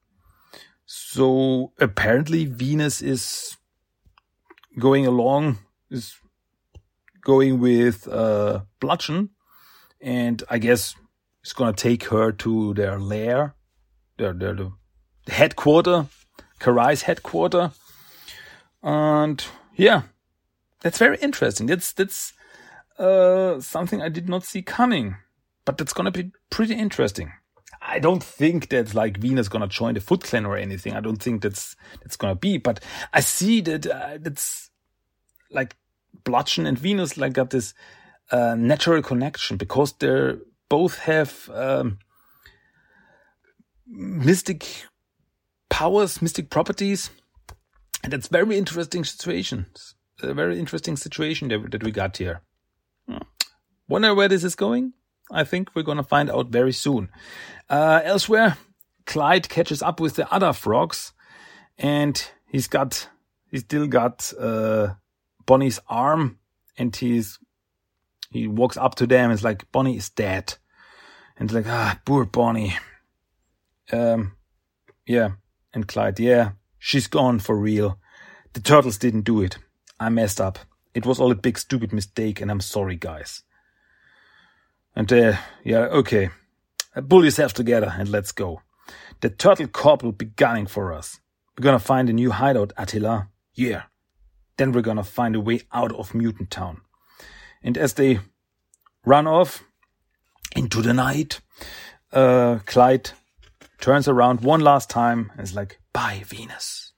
So 0.86 1.72
apparently 1.80 2.46
Venus 2.46 3.02
is 3.02 3.58
going 4.78 5.08
along, 5.08 5.60
is 5.90 6.16
going 7.24 7.60
with 7.60 8.08
uh, 8.08 8.62
Bludgeon, 8.80 9.30
and 10.02 10.44
I 10.50 10.58
guess 10.58 10.96
it's 11.42 11.54
gonna 11.54 11.74
take 11.74 12.06
her 12.06 12.32
to 12.32 12.74
their 12.74 13.00
lair, 13.00 13.56
their 14.18 14.34
their 14.34 14.54
the 14.54 14.72
headquarter, 15.28 16.08
Karai's 16.60 17.04
headquarter, 17.04 17.72
and 18.84 19.44
yeah, 19.76 20.04
that's 20.82 20.98
very 20.98 21.18
interesting. 21.22 21.68
That's 21.68 21.94
that's 21.94 22.34
uh, 22.98 23.60
something 23.60 24.02
I 24.02 24.10
did 24.10 24.28
not 24.30 24.44
see 24.44 24.62
coming. 24.62 25.16
But 25.64 25.78
that's 25.78 25.94
gonna 25.94 26.12
be 26.12 26.32
pretty 26.50 26.74
interesting. 26.74 27.32
I 27.82 28.00
don't 28.00 28.24
think 28.24 28.70
that 28.70 28.94
like 28.94 29.18
Venus 29.18 29.48
gonna 29.48 29.68
join 29.68 29.94
the 29.94 30.02
Foot 30.02 30.24
Clan 30.24 30.46
or 30.46 30.58
anything. 30.58 30.94
I 30.94 31.02
don't 31.02 31.22
think 31.22 31.42
that's 31.42 31.76
that's 32.02 32.16
gonna 32.16 32.36
be. 32.36 32.58
But 32.58 32.80
I 33.14 33.20
see 33.20 33.62
that 33.62 33.86
uh, 33.86 34.18
that's 34.20 34.72
like 35.52 35.76
Bludgeon 36.24 36.66
and 36.66 36.78
Venus 36.78 37.18
like 37.18 37.34
got 37.34 37.52
this 37.52 37.74
natural 38.32 39.02
connection 39.02 39.58
because 39.58 39.94
they 39.94 40.36
both 40.70 41.00
have 41.00 41.50
um, 41.54 42.00
mystic 43.86 44.66
powers, 45.70 46.22
mystic 46.22 46.50
properties, 46.50 47.10
and 48.04 48.14
that's 48.14 48.28
very 48.28 48.58
interesting 48.58 49.04
situations. 49.04 49.96
A 50.24 50.34
very 50.34 50.60
interesting 50.60 50.98
situation 50.98 51.48
that, 51.48 51.72
that 51.72 51.84
we 51.84 51.92
got 51.92 52.18
here. 52.18 52.42
Hmm. 53.08 53.24
Wonder 53.88 54.14
where 54.14 54.28
this 54.28 54.44
is 54.44 54.56
going? 54.56 54.94
I 55.32 55.44
think 55.44 55.70
we're 55.74 55.84
gonna 55.84 56.04
find 56.04 56.30
out 56.30 56.50
very 56.50 56.74
soon. 56.74 57.10
Uh, 57.70 58.02
elsewhere, 58.04 58.58
Clyde 59.06 59.50
catches 59.50 59.82
up 59.82 60.00
with 60.00 60.16
the 60.16 60.32
other 60.32 60.54
frogs, 60.54 61.14
and 61.78 62.24
he's 62.48 62.68
got, 62.68 63.10
he's 63.50 63.62
still 63.62 63.88
got 63.88 64.32
uh, 64.40 64.94
Bonnie's 65.46 65.80
arm, 65.90 66.38
and 66.78 66.96
he's 66.96 67.40
he 68.32 68.48
walks 68.48 68.78
up 68.78 68.96
to 68.96 69.08
them. 69.08 69.30
is 69.32 69.44
like 69.44 69.72
Bonnie 69.72 69.98
is 69.98 70.10
dead, 70.10 70.56
and 71.38 71.50
it's 71.50 71.54
like 71.54 71.68
ah 71.68 72.00
poor 72.06 72.26
Bonnie. 72.26 72.78
Um, 73.92 74.38
yeah, 75.06 75.32
and 75.74 75.88
Clyde, 75.88 76.20
yeah, 76.20 76.52
she's 76.80 77.08
gone 77.08 77.40
for 77.40 77.58
real. 77.58 78.00
The 78.54 78.62
turtles 78.62 78.98
didn't 78.98 79.22
do 79.26 79.42
it. 79.42 79.58
I 80.00 80.10
messed 80.10 80.40
up. 80.40 80.60
It 80.94 81.06
was 81.06 81.20
all 81.20 81.32
a 81.32 81.36
big 81.36 81.58
stupid 81.58 81.94
mistake, 81.94 82.42
and 82.42 82.50
I'm 82.50 82.62
sorry, 82.62 82.96
guys. 82.96 83.44
And 84.96 85.12
uh, 85.12 85.38
yeah, 85.64 85.86
okay. 85.86 86.30
Pull 87.08 87.24
yourself 87.24 87.54
together 87.54 87.94
and 87.98 88.10
let's 88.10 88.32
go. 88.32 88.62
The 89.22 89.30
turtle 89.30 89.68
corp 89.68 90.04
will 90.04 90.12
be 90.12 90.26
gunning 90.26 90.68
for 90.68 90.92
us. 90.92 91.20
We're 91.58 91.64
gonna 91.64 91.80
find 91.80 92.10
a 92.10 92.14
new 92.14 92.32
hideout, 92.32 92.74
Attila. 92.78 93.30
Yeah. 93.54 93.84
Then 94.58 94.72
we're 94.72 94.82
gonna 94.82 95.04
find 95.04 95.36
a 95.36 95.40
way 95.40 95.62
out 95.72 95.94
of 95.94 96.14
Mutant 96.14 96.50
Town. 96.52 96.82
And 97.64 97.78
as 97.78 97.94
they 97.94 98.20
run 99.06 99.28
off 99.28 99.64
into 100.56 100.82
the 100.82 100.94
night, 100.94 101.42
uh, 102.12 102.60
Clyde 102.66 103.12
turns 103.80 104.08
around 104.08 104.42
one 104.42 104.62
last 104.62 104.90
time 104.90 105.32
and 105.34 105.42
is 105.42 105.56
like, 105.56 105.80
bye, 105.94 106.24
Venus. 106.26 106.94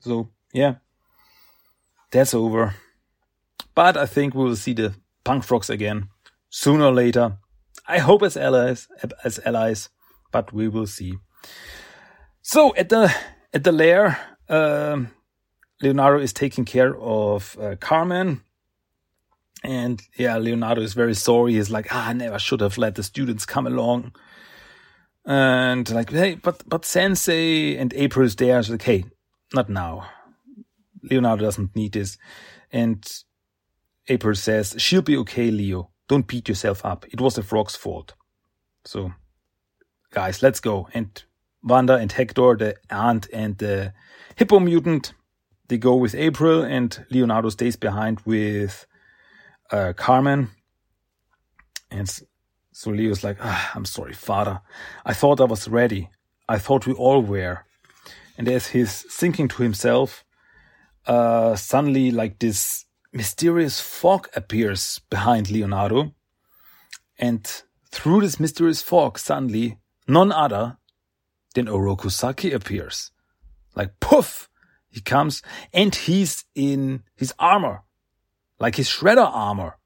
So, 0.00 0.30
yeah, 0.52 0.76
that's 2.10 2.34
over. 2.34 2.74
But 3.74 3.96
I 3.96 4.06
think 4.06 4.34
we 4.34 4.44
will 4.44 4.56
see 4.56 4.72
the 4.72 4.94
punk 5.24 5.44
frogs 5.44 5.70
again 5.70 6.08
sooner 6.50 6.84
or 6.86 6.92
later. 6.92 7.38
I 7.88 7.98
hope 7.98 8.22
as 8.22 8.36
allies, 8.36 8.88
as 9.24 9.40
allies, 9.44 9.90
but 10.30 10.52
we 10.52 10.68
will 10.68 10.86
see. 10.86 11.14
So 12.42 12.74
at 12.76 12.88
the 12.88 13.12
at 13.52 13.64
the 13.64 13.72
lair, 13.72 14.18
um, 14.48 15.10
Leonardo 15.82 16.22
is 16.22 16.32
taking 16.32 16.64
care 16.64 16.96
of 16.96 17.56
uh, 17.60 17.76
Carmen, 17.80 18.42
and 19.64 20.02
yeah, 20.16 20.36
Leonardo 20.36 20.82
is 20.82 20.92
very 20.92 21.14
sorry. 21.14 21.54
He's 21.54 21.70
like, 21.70 21.88
ah, 21.90 22.10
I 22.10 22.12
never 22.12 22.38
should 22.38 22.60
have 22.60 22.76
let 22.76 22.94
the 22.94 23.02
students 23.02 23.46
come 23.46 23.66
along. 23.66 24.12
And 25.24 25.90
like, 25.90 26.10
hey, 26.10 26.34
but 26.34 26.62
but 26.68 26.84
Sensei 26.84 27.76
and 27.76 27.92
April 27.94 28.26
is 28.26 28.36
there. 28.36 28.62
She's 28.62 28.72
like, 28.72 28.82
hey, 28.82 29.06
not 29.54 29.70
now. 29.70 30.06
Leonardo 31.02 31.44
doesn't 31.44 31.74
need 31.74 31.92
this. 31.92 32.18
And 32.70 33.02
April 34.08 34.34
says, 34.34 34.74
she'll 34.76 35.02
be 35.02 35.16
okay, 35.18 35.50
Leo. 35.50 35.90
Don't 36.08 36.26
beat 36.26 36.48
yourself 36.48 36.84
up. 36.84 37.06
It 37.10 37.20
was 37.20 37.34
the 37.34 37.42
frog's 37.42 37.74
fault. 37.74 38.14
So, 38.84 39.12
guys, 40.10 40.42
let's 40.42 40.60
go. 40.60 40.88
And 40.92 41.22
Wanda 41.62 41.94
and 41.94 42.12
Hector, 42.12 42.56
the 42.56 42.76
ant 42.90 43.28
and 43.32 43.56
the 43.56 43.94
hippo 44.36 44.60
mutant, 44.60 45.14
they 45.68 45.78
go 45.78 45.94
with 45.94 46.14
April, 46.14 46.62
and 46.62 47.06
Leonardo 47.10 47.48
stays 47.48 47.76
behind 47.76 48.20
with 48.26 48.86
uh, 49.70 49.92
Carmen. 49.96 50.50
And 51.90 52.08
so 52.72 52.90
Leo's 52.90 53.22
like, 53.22 53.38
ah, 53.40 53.72
I'm 53.74 53.84
sorry, 53.84 54.12
father. 54.12 54.60
I 55.04 55.14
thought 55.14 55.40
I 55.40 55.44
was 55.44 55.68
ready. 55.68 56.10
I 56.48 56.58
thought 56.58 56.86
we 56.86 56.92
all 56.92 57.22
were. 57.22 57.64
And 58.36 58.48
as 58.48 58.68
he's 58.68 59.02
thinking 59.02 59.48
to 59.48 59.62
himself, 59.62 60.24
uh, 61.06 61.54
suddenly, 61.56 62.10
like 62.10 62.38
this 62.38 62.84
mysterious 63.12 63.80
fog 63.80 64.28
appears 64.34 65.00
behind 65.08 65.50
Leonardo. 65.50 66.14
And 67.18 67.46
through 67.90 68.22
this 68.22 68.40
mysterious 68.40 68.82
fog, 68.82 69.18
suddenly, 69.18 69.78
none 70.08 70.32
other 70.32 70.78
than 71.54 71.66
Oroku 71.66 72.10
Saki 72.10 72.52
appears. 72.52 73.12
Like 73.76 74.00
poof! 74.00 74.48
He 74.88 75.00
comes 75.00 75.42
and 75.72 75.94
he's 75.94 76.44
in 76.54 77.02
his 77.16 77.34
armor. 77.38 77.82
Like 78.64 78.76
his 78.76 78.88
shredder 78.88 79.30
armor. 79.30 79.76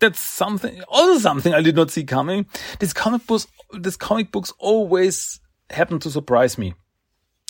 That's 0.00 0.18
something, 0.18 0.82
also 0.88 1.20
something 1.20 1.54
I 1.54 1.62
did 1.62 1.76
not 1.76 1.92
see 1.92 2.02
coming. 2.02 2.46
This 2.80 2.92
comic 2.92 3.24
books, 3.28 3.46
this 3.70 3.96
comic 3.96 4.32
books 4.32 4.52
always 4.58 5.38
happen 5.70 6.00
to 6.00 6.10
surprise 6.10 6.58
me. 6.58 6.74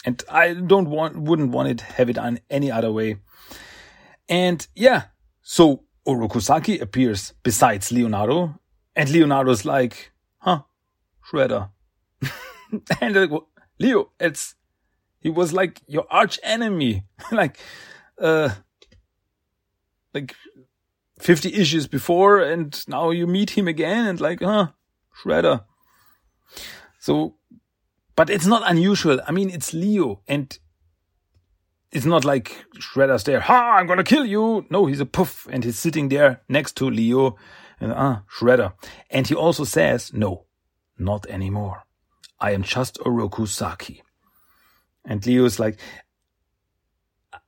And 0.05 0.23
I 0.31 0.53
don't 0.53 0.91
want, 0.91 1.17
wouldn't 1.17 1.53
want 1.53 1.71
it, 1.71 1.81
have 1.81 2.11
it 2.11 2.19
on 2.19 2.41
any 2.51 2.71
other 2.71 2.93
way. 2.93 3.17
And 4.29 4.69
yeah, 4.75 5.05
so 5.41 5.85
Oroku 6.07 6.43
Saki 6.43 6.79
appears 6.79 7.33
besides 7.43 7.91
Leonardo, 7.91 8.61
and 8.95 9.09
Leonardo's 9.09 9.65
like, 9.65 10.13
huh, 10.37 10.65
Shredder. 11.27 11.71
and 13.01 13.17
like, 13.17 13.31
Leo, 13.79 14.11
it's, 14.21 14.55
he 15.21 15.31
was 15.31 15.55
like 15.55 15.81
your 15.87 16.05
arch 16.11 16.39
enemy, 16.43 17.05
like, 17.33 17.59
uh, 18.21 18.51
like 20.15 20.35
50 21.19 21.55
issues 21.55 21.87
before, 21.87 22.41
and 22.41 22.83
now 22.89 23.11
you 23.11 23.27
meet 23.27 23.51
him 23.51 23.69
again, 23.69 24.07
and 24.07 24.21
like, 24.21 24.41
huh, 24.41 24.69
Shredder. 25.23 25.65
So, 26.99 27.37
but 28.17 28.31
it's 28.31 28.47
not 28.47 28.69
unusual. 28.71 29.21
I 29.27 29.33
mean, 29.33 29.51
it's 29.51 29.73
Leo, 29.73 30.23
and 30.29 30.57
it's 31.91 32.07
not 32.07 32.25
like 32.25 32.65
Shredder's 32.79 33.25
there, 33.25 33.41
ha, 33.41 33.77
I'm 33.77 33.87
gonna 33.87 34.05
kill 34.05 34.25
you. 34.25 34.67
No, 34.71 34.87
he's 34.87 35.01
a 35.01 35.07
poof, 35.07 35.47
and 35.51 35.65
he's 35.65 35.79
sitting 35.79 36.09
there 36.09 36.43
next 36.49 36.77
to 36.77 36.91
Leo, 36.91 37.37
and 37.81 37.93
ah, 37.93 38.23
Shredder. 38.39 38.73
And 39.11 39.27
he 39.27 39.35
also 39.35 39.65
says, 39.65 40.13
no, 40.13 40.47
not 40.99 41.27
anymore. 41.27 41.85
I 42.41 42.53
am 42.53 42.63
just 42.63 42.99
Oroku 43.01 43.47
Saki. 43.47 44.03
And 45.05 45.25
Leo's 45.27 45.59
like, 45.59 45.79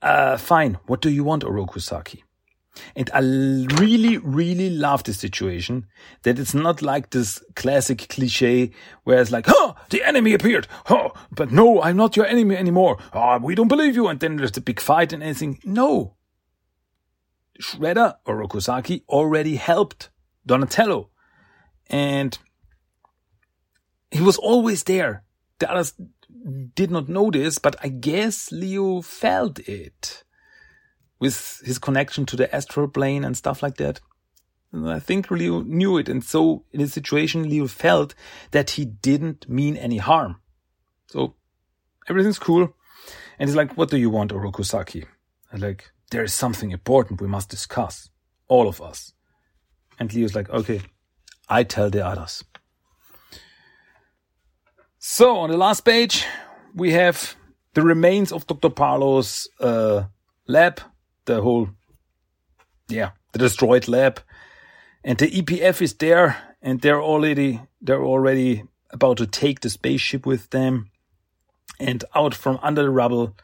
uh, 0.02 0.36
fine, 0.36 0.78
what 0.86 1.00
do 1.00 1.10
you 1.10 1.24
want, 1.24 1.44
Oroku 1.44 1.80
Saki? 1.80 2.24
And 2.96 3.10
I 3.14 3.20
really, 3.20 4.18
really 4.18 4.70
love 4.70 5.04
this 5.04 5.18
situation 5.18 5.86
that 6.22 6.38
it's 6.38 6.54
not 6.54 6.82
like 6.82 7.10
this 7.10 7.42
classic 7.54 8.08
cliche 8.08 8.72
where 9.04 9.20
it's 9.20 9.30
like, 9.30 9.46
huh, 9.46 9.74
the 9.90 10.02
enemy 10.02 10.34
appeared. 10.34 10.66
Huh, 10.86 11.10
but 11.30 11.52
no, 11.52 11.82
I'm 11.82 11.96
not 11.96 12.16
your 12.16 12.26
enemy 12.26 12.56
anymore. 12.56 12.98
Oh, 13.12 13.38
we 13.38 13.54
don't 13.54 13.68
believe 13.68 13.94
you. 13.94 14.08
And 14.08 14.18
then 14.20 14.36
there's 14.36 14.52
the 14.52 14.60
big 14.60 14.80
fight 14.80 15.12
and 15.12 15.22
anything. 15.22 15.60
No. 15.64 16.16
Shredder 17.60 18.16
or 18.26 18.42
Oroku 18.42 18.60
Saki 18.60 19.04
already 19.08 19.56
helped 19.56 20.10
Donatello. 20.44 21.10
And 21.88 22.36
he 24.10 24.20
was 24.20 24.36
always 24.36 24.82
there. 24.84 25.22
The 25.58 25.70
others 25.70 25.94
did 26.74 26.90
not 26.90 27.08
know 27.08 27.30
this, 27.30 27.58
but 27.58 27.76
I 27.82 27.88
guess 27.88 28.50
Leo 28.50 29.00
felt 29.00 29.60
it 29.60 30.24
with 31.18 31.62
his 31.64 31.78
connection 31.78 32.26
to 32.26 32.36
the 32.36 32.54
astral 32.54 32.88
plane 32.88 33.24
and 33.24 33.36
stuff 33.36 33.62
like 33.62 33.76
that. 33.76 34.00
And 34.72 34.90
I 34.90 34.98
think 34.98 35.30
Leo 35.30 35.62
knew 35.62 35.98
it. 35.98 36.08
And 36.08 36.24
so 36.24 36.64
in 36.72 36.80
his 36.80 36.92
situation, 36.92 37.48
Leo 37.48 37.68
felt 37.68 38.14
that 38.50 38.70
he 38.70 38.84
didn't 38.84 39.48
mean 39.48 39.76
any 39.76 39.98
harm. 39.98 40.36
So 41.06 41.34
everything's 42.08 42.40
cool. 42.40 42.74
And 43.38 43.48
he's 43.48 43.56
like, 43.56 43.76
what 43.76 43.90
do 43.90 43.96
you 43.96 44.10
want, 44.10 44.32
Oroku 44.32 44.64
Saki? 44.64 45.04
And 45.52 45.62
like, 45.62 45.90
there 46.10 46.24
is 46.24 46.34
something 46.34 46.72
important 46.72 47.20
we 47.20 47.28
must 47.28 47.48
discuss. 47.48 48.10
All 48.48 48.68
of 48.68 48.82
us. 48.82 49.12
And 49.98 50.12
Leo's 50.12 50.34
like, 50.34 50.50
okay, 50.50 50.82
I 51.48 51.62
tell 51.62 51.88
the 51.88 52.04
others. 52.04 52.44
So 54.98 55.36
on 55.36 55.50
the 55.50 55.56
last 55.56 55.82
page, 55.82 56.24
we 56.74 56.92
have 56.92 57.36
the 57.74 57.82
remains 57.82 58.32
of 58.32 58.46
Dr. 58.46 58.70
Barlow's 58.70 59.48
uh, 59.60 60.04
lab 60.46 60.80
the 61.26 61.40
whole, 61.40 61.70
yeah, 62.88 63.10
the 63.32 63.38
destroyed 63.38 63.88
lab. 63.88 64.20
And 65.02 65.18
the 65.18 65.30
EPF 65.30 65.82
is 65.82 65.94
there 65.94 66.36
and 66.62 66.80
they're 66.80 67.02
already, 67.02 67.60
they're 67.80 68.02
already 68.02 68.64
about 68.90 69.18
to 69.18 69.26
take 69.26 69.60
the 69.60 69.70
spaceship 69.70 70.26
with 70.26 70.50
them. 70.50 70.90
And 71.80 72.04
out 72.14 72.34
from 72.34 72.60
under 72.62 72.82
the 72.82 72.90
rubble 72.90 73.36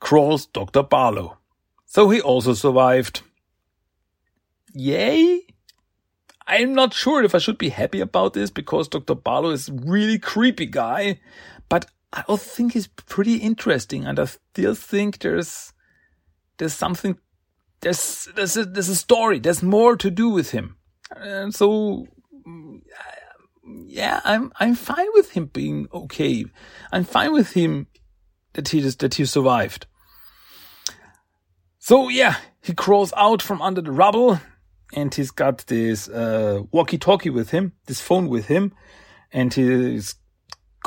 crawls 0.00 0.46
Dr. 0.46 0.82
Barlow. 0.82 1.38
So 1.86 2.10
he 2.10 2.20
also 2.20 2.52
survived. 2.52 3.22
Yay! 4.74 5.42
I'm 6.46 6.74
not 6.74 6.94
sure 6.94 7.24
if 7.24 7.34
I 7.34 7.38
should 7.38 7.58
be 7.58 7.70
happy 7.70 8.00
about 8.00 8.34
this 8.34 8.50
because 8.50 8.88
Dr. 8.88 9.14
Barlow 9.14 9.50
is 9.50 9.70
really 9.70 10.18
creepy 10.18 10.66
guy, 10.66 11.20
but 11.68 11.86
I 12.12 12.22
also 12.28 12.44
think 12.44 12.72
he's 12.72 12.86
pretty 12.86 13.36
interesting 13.36 14.04
and 14.04 14.18
I 14.18 14.26
still 14.26 14.74
think 14.74 15.18
there's 15.18 15.72
there's 16.58 16.74
something, 16.74 17.18
there's, 17.80 18.28
there's 18.34 18.56
a, 18.56 18.64
there's 18.64 18.88
a 18.88 18.96
story. 18.96 19.38
There's 19.38 19.62
more 19.62 19.96
to 19.96 20.10
do 20.10 20.30
with 20.30 20.50
him. 20.50 20.76
And 21.14 21.54
so, 21.54 22.06
yeah, 23.64 24.20
I'm, 24.24 24.52
I'm 24.58 24.74
fine 24.74 25.08
with 25.12 25.32
him 25.32 25.46
being 25.46 25.88
okay. 25.92 26.44
I'm 26.92 27.04
fine 27.04 27.32
with 27.32 27.52
him 27.52 27.86
that 28.54 28.68
he 28.68 28.80
just, 28.80 29.00
that 29.00 29.14
he 29.14 29.24
survived. 29.24 29.86
So 31.78 32.08
yeah, 32.08 32.36
he 32.62 32.74
crawls 32.74 33.12
out 33.16 33.42
from 33.42 33.62
under 33.62 33.80
the 33.80 33.92
rubble 33.92 34.40
and 34.92 35.14
he's 35.14 35.30
got 35.30 35.66
this, 35.66 36.08
uh, 36.08 36.62
walkie 36.72 36.98
talkie 36.98 37.30
with 37.30 37.50
him, 37.50 37.72
this 37.86 38.00
phone 38.00 38.28
with 38.28 38.46
him, 38.46 38.72
and 39.32 39.52
he's 39.52 40.16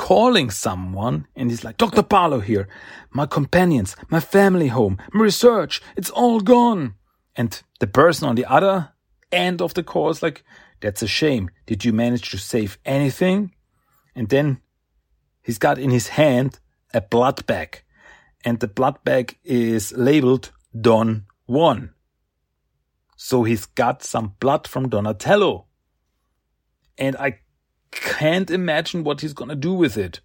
calling 0.00 0.50
someone 0.50 1.26
and 1.36 1.50
he's 1.50 1.62
like, 1.62 1.76
Dr. 1.76 2.02
Barlow 2.02 2.40
here. 2.40 2.68
My 3.10 3.26
companions, 3.26 3.96
my 4.08 4.18
family 4.18 4.68
home, 4.68 4.96
my 5.12 5.24
research, 5.24 5.82
it's 5.94 6.08
all 6.08 6.40
gone. 6.40 6.94
And 7.36 7.62
the 7.80 7.86
person 7.86 8.26
on 8.26 8.34
the 8.34 8.46
other 8.46 8.92
end 9.30 9.60
of 9.60 9.74
the 9.74 9.82
call 9.82 10.08
is 10.08 10.22
like, 10.22 10.42
that's 10.80 11.02
a 11.02 11.06
shame. 11.06 11.50
Did 11.66 11.84
you 11.84 11.92
manage 11.92 12.30
to 12.30 12.38
save 12.38 12.78
anything? 12.86 13.54
And 14.14 14.30
then 14.30 14.62
he's 15.42 15.58
got 15.58 15.78
in 15.78 15.90
his 15.90 16.08
hand 16.08 16.60
a 16.94 17.02
blood 17.02 17.44
bag. 17.44 17.82
And 18.42 18.58
the 18.58 18.68
blood 18.68 19.04
bag 19.04 19.36
is 19.44 19.92
labeled 19.92 20.50
Don 20.80 21.26
Juan. 21.46 21.90
So 23.16 23.42
he's 23.42 23.66
got 23.66 24.02
some 24.02 24.34
blood 24.40 24.66
from 24.66 24.88
Donatello. 24.88 25.66
And 26.96 27.16
I 27.16 27.40
can't 27.90 28.50
imagine 28.50 29.04
what 29.04 29.20
he's 29.20 29.32
gonna 29.32 29.56
do 29.56 29.72
with 29.72 29.96
it. 29.96 30.20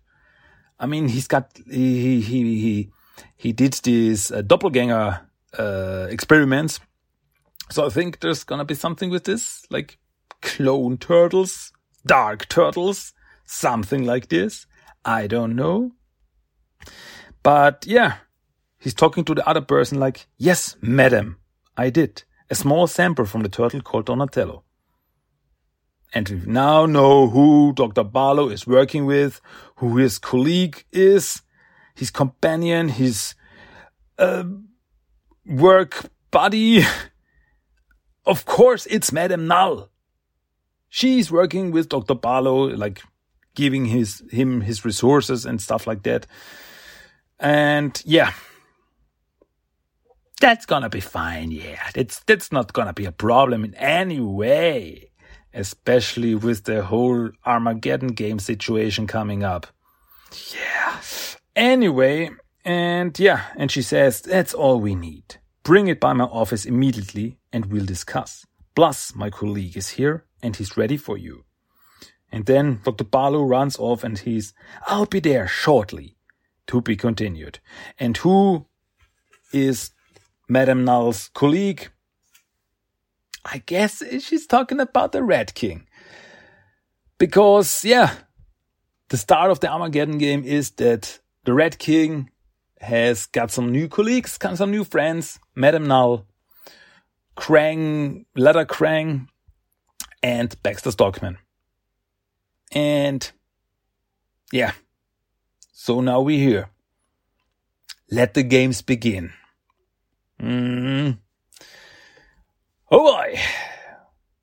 I 0.80 0.86
mean, 0.86 1.08
he's 1.08 1.28
got, 1.28 1.52
he, 1.70 2.22
he, 2.22 2.60
he, 2.60 2.92
he 3.38 3.54
did 3.54 3.74
these 3.74 4.32
uh, 4.32 4.42
doppelganger, 4.42 5.22
uh, 5.58 6.08
experiments. 6.10 6.80
So 7.72 7.86
I 7.86 7.90
think 7.90 8.20
there's 8.20 8.44
gonna 8.44 8.66
be 8.66 8.76
something 8.76 9.10
with 9.10 9.24
this, 9.24 9.66
like 9.70 9.98
clone 10.42 10.98
turtles, 10.98 11.72
dark 12.06 12.48
turtles, 12.50 13.14
something 13.46 14.06
like 14.06 14.30
this. 14.30 14.68
I 15.04 15.28
don't 15.28 15.56
know. 15.56 15.92
But 17.42 17.86
yeah, 17.88 18.18
he's 18.80 18.94
talking 18.94 19.24
to 19.26 19.36
the 19.36 19.48
other 19.48 19.62
person 19.62 20.00
like, 20.00 20.28
yes, 20.38 20.76
madam, 20.82 21.38
I 21.78 21.90
did. 21.90 22.24
A 22.50 22.56
small 22.56 22.86
sample 22.86 23.26
from 23.26 23.42
the 23.42 23.50
turtle 23.50 23.82
called 23.82 24.06
Donatello. 24.08 24.65
And 26.16 26.30
we 26.30 26.42
now 26.46 26.86
know 26.86 27.28
who 27.28 27.74
Dr. 27.74 28.06
Barlow 28.06 28.48
is 28.48 28.66
working 28.66 29.06
with, 29.06 29.42
who 29.76 29.98
his 29.98 30.18
colleague 30.18 30.86
is, 30.94 31.42
his 31.94 32.10
companion, 32.10 32.88
his 32.88 33.36
uh, 34.18 34.46
work 35.46 36.10
buddy. 36.32 36.86
of 38.26 38.46
course, 38.46 38.86
it's 38.86 39.12
Madame 39.12 39.46
Null. 39.46 39.90
She's 40.88 41.30
working 41.30 41.72
with 41.72 41.90
Dr. 41.90 42.16
Barlow, 42.16 42.70
like 42.70 43.02
giving 43.54 43.84
his 43.84 44.24
him 44.32 44.62
his 44.62 44.86
resources 44.86 45.46
and 45.46 45.62
stuff 45.62 45.86
like 45.86 46.04
that. 46.04 46.28
And 47.42 48.02
yeah, 48.06 48.32
that's 50.40 50.66
gonna 50.66 50.90
be 50.90 51.02
fine. 51.02 51.52
Yeah, 51.52 51.90
that's 51.94 52.20
that's 52.20 52.54
not 52.54 52.72
gonna 52.72 52.94
be 52.94 53.06
a 53.06 53.12
problem 53.12 53.66
in 53.66 53.76
any 53.76 54.22
way, 54.22 55.12
especially 55.56 56.36
with 56.36 56.66
the 56.66 56.84
whole 56.84 57.32
Armageddon 57.46 58.10
game 58.10 58.40
situation 58.40 59.08
coming 59.08 59.44
up. 59.44 59.68
Yeah. 60.54 61.02
Anyway, 61.56 62.30
and 62.64 63.18
yeah, 63.18 63.46
and 63.56 63.72
she 63.72 63.82
says 63.82 64.22
that's 64.22 64.54
all 64.54 64.80
we 64.80 64.94
need. 64.94 65.38
Bring 65.64 65.88
it 65.88 66.00
by 66.00 66.14
my 66.14 66.26
office 66.26 66.66
immediately, 66.66 67.40
and 67.52 67.66
we'll 67.68 67.86
discuss. 67.86 68.46
Plus, 68.76 69.16
my 69.16 69.30
colleague 69.30 69.78
is 69.78 69.92
here, 69.92 70.26
and 70.44 70.56
he's 70.56 70.78
ready 70.78 70.98
for 70.98 71.18
you. 71.18 71.46
And 72.32 72.46
then 72.46 72.82
Dr. 72.84 73.06
Barlow 73.06 73.44
runs 73.44 73.78
off, 73.80 74.04
and 74.04 74.20
he's, 74.20 74.54
I'll 74.86 75.06
be 75.06 75.20
there 75.20 75.48
shortly. 75.48 76.18
To 76.68 76.82
be 76.82 76.96
continued. 76.96 77.60
And 78.00 78.18
who 78.18 78.66
is 79.54 79.92
Madame 80.48 80.84
Null's 80.86 81.30
colleague. 81.30 81.90
I 83.46 83.60
guess 83.60 84.02
she's 84.24 84.48
talking 84.48 84.80
about 84.80 85.12
the 85.12 85.24
Red 85.24 85.54
King. 85.54 85.88
Because, 87.20 87.86
yeah, 87.86 88.16
the 89.10 89.18
start 89.18 89.52
of 89.52 89.60
the 89.60 89.70
Armageddon 89.70 90.18
game 90.18 90.44
is 90.44 90.72
that 90.72 91.20
the 91.46 91.54
Red 91.54 91.78
King 91.78 92.32
has 92.82 93.28
got 93.28 93.52
some 93.52 93.72
new 93.72 93.88
colleagues, 93.88 94.38
got 94.38 94.58
some 94.58 94.72
new 94.72 94.84
friends, 94.84 95.40
Madame 95.56 95.88
Null, 95.88 96.26
Krang, 97.38 98.26
Leather 98.36 98.66
Krang, 98.66 99.28
and 100.24 100.62
Baxter 100.64 100.92
Stockman. 100.92 101.38
And 102.72 103.32
yeah, 104.52 104.74
so 105.72 106.02
now 106.02 106.22
we're 106.22 106.40
here. 106.40 106.70
Let 108.10 108.34
the 108.34 108.44
games 108.44 108.82
begin. 108.82 109.34
Mm. 110.42 111.20
Oh 112.92 113.00
boy, 113.00 113.40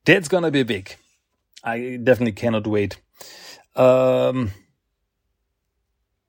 that's 0.05 0.27
gonna 0.27 0.51
be 0.51 0.65
big. 0.65 0.97
I 1.63 2.01
definitely 2.03 2.33
cannot 2.33 2.67
wait. 2.67 3.01
Um, 3.77 4.51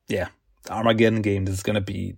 yeah, 0.08 0.28
the 0.64 0.74
Armageddon 0.74 1.24
game 1.24 1.48
is 1.48 1.64
gonna 1.64 1.82
be 1.82 2.18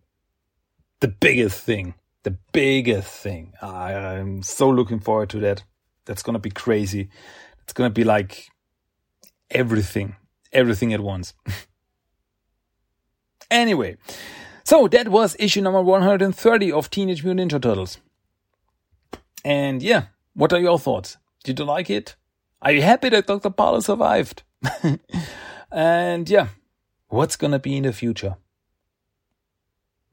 the 1.00 1.08
biggest 1.08 1.62
thing. 1.62 1.94
The 2.24 2.38
biggest 2.52 3.08
thing. 3.08 3.54
I, 3.62 3.94
I'm 3.94 4.44
so 4.44 4.70
looking 4.70 5.00
forward 5.00 5.30
to 5.30 5.40
that. 5.40 5.64
That's 6.04 6.24
gonna 6.24 6.40
be 6.40 6.52
crazy. 6.52 7.10
It's 7.64 7.72
gonna 7.72 7.90
be 7.90 8.04
like 8.04 8.50
everything, 9.50 10.18
everything 10.52 10.94
at 10.94 11.00
once. 11.00 11.34
anyway, 13.50 13.96
so 14.66 14.90
that 14.90 15.08
was 15.08 15.38
issue 15.40 15.62
number 15.62 15.82
130 15.82 16.72
of 16.74 16.90
Teenage 16.90 17.24
Mutant 17.24 17.54
Ninja 17.54 17.62
Turtles. 17.62 18.00
And 19.46 19.84
yeah, 19.84 20.08
what 20.34 20.52
are 20.54 20.60
your 20.60 20.80
thoughts? 20.80 21.18
Did 21.44 21.60
you 21.60 21.66
like 21.66 21.92
it? 21.92 22.16
Are 22.64 22.72
you 22.72 22.82
happy 22.82 23.10
that 23.10 23.28
Dr. 23.28 23.52
Barlow 23.52 23.80
survived? 23.80 24.42
and 25.72 26.28
yeah, 26.28 26.48
what's 27.10 27.36
gonna 27.36 27.60
be 27.60 27.78
in 27.78 27.84
the 27.84 27.94
future? 27.94 28.38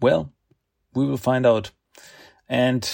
Well, 0.01 0.31
we 0.93 1.07
will 1.07 1.17
find 1.17 1.47
out. 1.47 1.71
And 2.47 2.87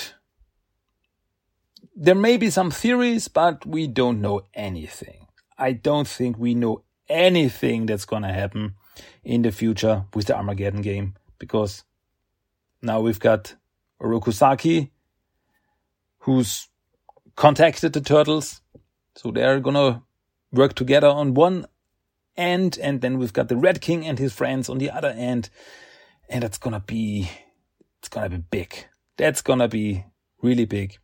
there 1.97 2.15
may 2.15 2.37
be 2.37 2.51
some 2.51 2.71
theories, 2.71 3.27
but 3.27 3.67
we 3.67 3.89
don't 3.89 4.21
know 4.21 4.43
anything. 4.55 5.27
I 5.59 5.73
don't 5.73 6.07
think 6.07 6.39
we 6.39 6.55
know 6.55 6.85
anything 7.09 7.87
that's 7.87 8.05
gonna 8.05 8.33
happen 8.33 8.75
in 9.25 9.43
the 9.43 9.51
future 9.51 10.05
with 10.15 10.27
the 10.27 10.37
Armageddon 10.37 10.83
game 10.83 11.17
because 11.41 11.83
now 12.81 13.01
we've 13.01 13.19
got 13.19 13.57
Oroku 14.01 14.33
Saki, 14.33 14.93
who's 16.29 16.69
contacted 17.37 17.95
the 17.95 18.03
turtles. 18.03 18.61
So 19.17 19.31
they're 19.31 19.61
gonna 19.61 20.03
work 20.53 20.75
together 20.75 21.09
on 21.09 21.33
one 21.33 21.65
end, 22.37 22.79
and 22.83 23.01
then 23.01 23.19
we've 23.19 23.33
got 23.33 23.49
the 23.49 23.57
Red 23.57 23.81
King 23.81 24.05
and 24.05 24.19
his 24.19 24.35
friends 24.35 24.69
on 24.69 24.77
the 24.77 24.91
other 24.91 25.09
end. 25.09 25.49
And 26.29 26.43
that's 26.43 26.59
gonna 26.59 26.81
be, 26.81 27.31
it's 27.99 28.11
gonna 28.11 28.29
be 28.29 28.45
big. 28.51 28.75
That's 29.17 29.41
gonna 29.41 29.69
be 29.69 30.05
really 30.43 30.67
big. 30.67 30.99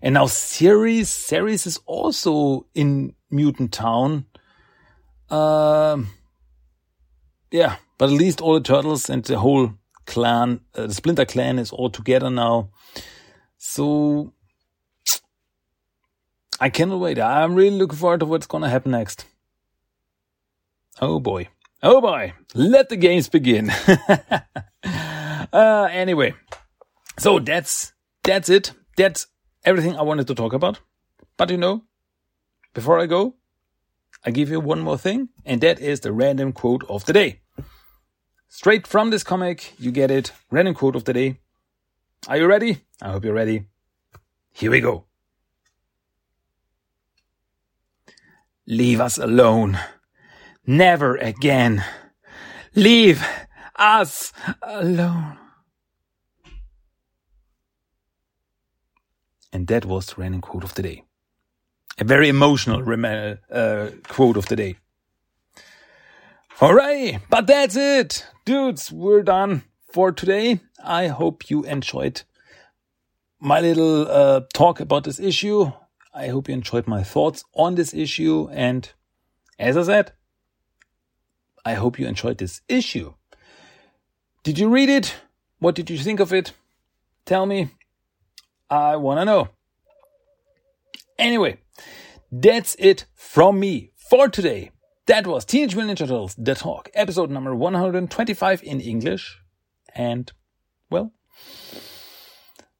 And 0.00 0.14
now 0.14 0.26
Ceres, 0.26 1.08
Ceres 1.08 1.66
is 1.66 1.80
also 1.84 2.68
in 2.72 3.16
Mutant 3.32 3.72
Town. 3.72 4.26
Um, 5.28 6.06
yeah, 7.50 7.78
but 7.98 8.10
at 8.10 8.14
least 8.14 8.40
all 8.40 8.54
the 8.54 8.60
turtles 8.60 9.10
and 9.10 9.24
the 9.24 9.40
whole 9.40 9.72
clan, 10.06 10.60
uh, 10.76 10.86
the 10.86 10.94
Splinter 10.94 11.24
clan 11.24 11.58
is 11.58 11.72
all 11.72 11.90
together 11.90 12.30
now. 12.30 12.70
So 13.58 14.34
I 16.60 16.70
cannot 16.70 16.98
wait. 16.98 17.18
I'm 17.18 17.54
really 17.54 17.76
looking 17.76 17.98
forward 17.98 18.20
to 18.20 18.26
what's 18.26 18.46
gonna 18.46 18.68
happen 18.68 18.92
next. 18.92 19.26
Oh 21.00 21.20
boy. 21.20 21.48
Oh 21.82 22.00
boy. 22.00 22.32
Let 22.54 22.88
the 22.88 22.96
games 22.96 23.28
begin. 23.28 23.70
uh, 25.52 25.88
anyway. 25.90 26.34
So 27.18 27.38
that's, 27.38 27.92
that's 28.24 28.48
it. 28.48 28.72
That's 28.96 29.28
everything 29.64 29.96
I 29.96 30.02
wanted 30.02 30.26
to 30.26 30.34
talk 30.34 30.52
about. 30.52 30.80
But 31.36 31.50
you 31.50 31.56
know, 31.56 31.84
before 32.74 32.98
I 32.98 33.06
go, 33.06 33.34
I 34.24 34.30
give 34.30 34.50
you 34.50 34.58
one 34.58 34.80
more 34.80 34.98
thing, 34.98 35.28
and 35.44 35.60
that 35.60 35.78
is 35.78 36.00
the 36.00 36.12
random 36.12 36.52
quote 36.52 36.84
of 36.88 37.04
the 37.04 37.12
day. 37.12 37.40
Straight 38.48 38.86
from 38.86 39.10
this 39.10 39.22
comic, 39.22 39.74
you 39.78 39.92
get 39.92 40.10
it. 40.10 40.32
Random 40.50 40.74
quote 40.74 40.96
of 40.96 41.04
the 41.04 41.12
day. 41.12 41.38
Are 42.26 42.36
you 42.36 42.46
ready? 42.46 42.78
I 43.00 43.12
hope 43.12 43.24
you're 43.24 43.34
ready. 43.34 43.66
Here 44.52 44.70
we 44.70 44.80
go. 44.80 45.07
Leave 48.70 49.00
us 49.00 49.16
alone. 49.16 49.78
Never 50.66 51.16
again. 51.16 51.82
Leave 52.74 53.26
us 53.76 54.30
alone. 54.62 55.38
And 59.50 59.66
that 59.68 59.86
was 59.86 60.08
the 60.08 60.16
random 60.18 60.42
quote 60.42 60.64
of 60.64 60.74
the 60.74 60.82
day. 60.82 61.02
A 61.98 62.04
very 62.04 62.28
emotional 62.28 62.82
uh, 63.50 63.88
quote 64.06 64.36
of 64.36 64.46
the 64.48 64.56
day. 64.56 64.76
Alright, 66.60 67.22
but 67.30 67.46
that's 67.46 67.74
it. 67.74 68.26
Dudes, 68.44 68.92
we're 68.92 69.22
done 69.22 69.62
for 69.90 70.12
today. 70.12 70.60
I 70.84 71.06
hope 71.06 71.48
you 71.48 71.64
enjoyed 71.64 72.20
my 73.40 73.60
little 73.60 74.06
uh, 74.10 74.42
talk 74.52 74.78
about 74.78 75.04
this 75.04 75.18
issue. 75.18 75.72
I 76.18 76.28
hope 76.28 76.48
you 76.48 76.54
enjoyed 76.54 76.88
my 76.88 77.04
thoughts 77.04 77.44
on 77.54 77.76
this 77.76 77.94
issue. 77.94 78.48
And 78.50 78.90
as 79.56 79.76
I 79.76 79.84
said, 79.84 80.12
I 81.64 81.74
hope 81.74 81.96
you 81.96 82.08
enjoyed 82.08 82.38
this 82.38 82.60
issue. 82.68 83.14
Did 84.42 84.58
you 84.58 84.68
read 84.68 84.88
it? 84.88 85.14
What 85.60 85.76
did 85.76 85.88
you 85.90 85.96
think 85.96 86.18
of 86.18 86.32
it? 86.32 86.52
Tell 87.24 87.46
me. 87.46 87.70
I 88.68 88.96
want 88.96 89.20
to 89.20 89.24
know. 89.24 89.48
Anyway, 91.20 91.58
that's 92.32 92.74
it 92.80 93.04
from 93.14 93.60
me 93.60 93.92
for 93.94 94.28
today. 94.28 94.72
That 95.06 95.24
was 95.24 95.44
Teenage 95.44 95.76
Mutant 95.76 95.98
Ninja 95.98 96.08
Turtles 96.08 96.34
The 96.36 96.56
Talk, 96.56 96.90
episode 96.94 97.30
number 97.30 97.54
125 97.54 98.64
in 98.64 98.80
English. 98.80 99.40
And, 99.94 100.32
well, 100.90 101.12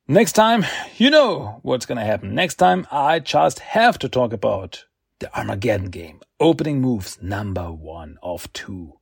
next 0.08 0.32
time, 0.32 0.64
you 0.96 1.10
know 1.10 1.60
what's 1.62 1.86
gonna 1.86 2.04
happen. 2.04 2.34
Next 2.34 2.56
time, 2.56 2.86
I 2.90 3.20
just 3.20 3.60
have 3.60 3.98
to 4.00 4.08
talk 4.08 4.32
about 4.32 4.84
the 5.20 5.32
Armageddon 5.38 5.90
game, 5.90 6.20
opening 6.40 6.80
moves 6.80 7.18
number 7.22 7.70
one 7.70 8.18
of 8.22 8.52
two. 8.52 8.94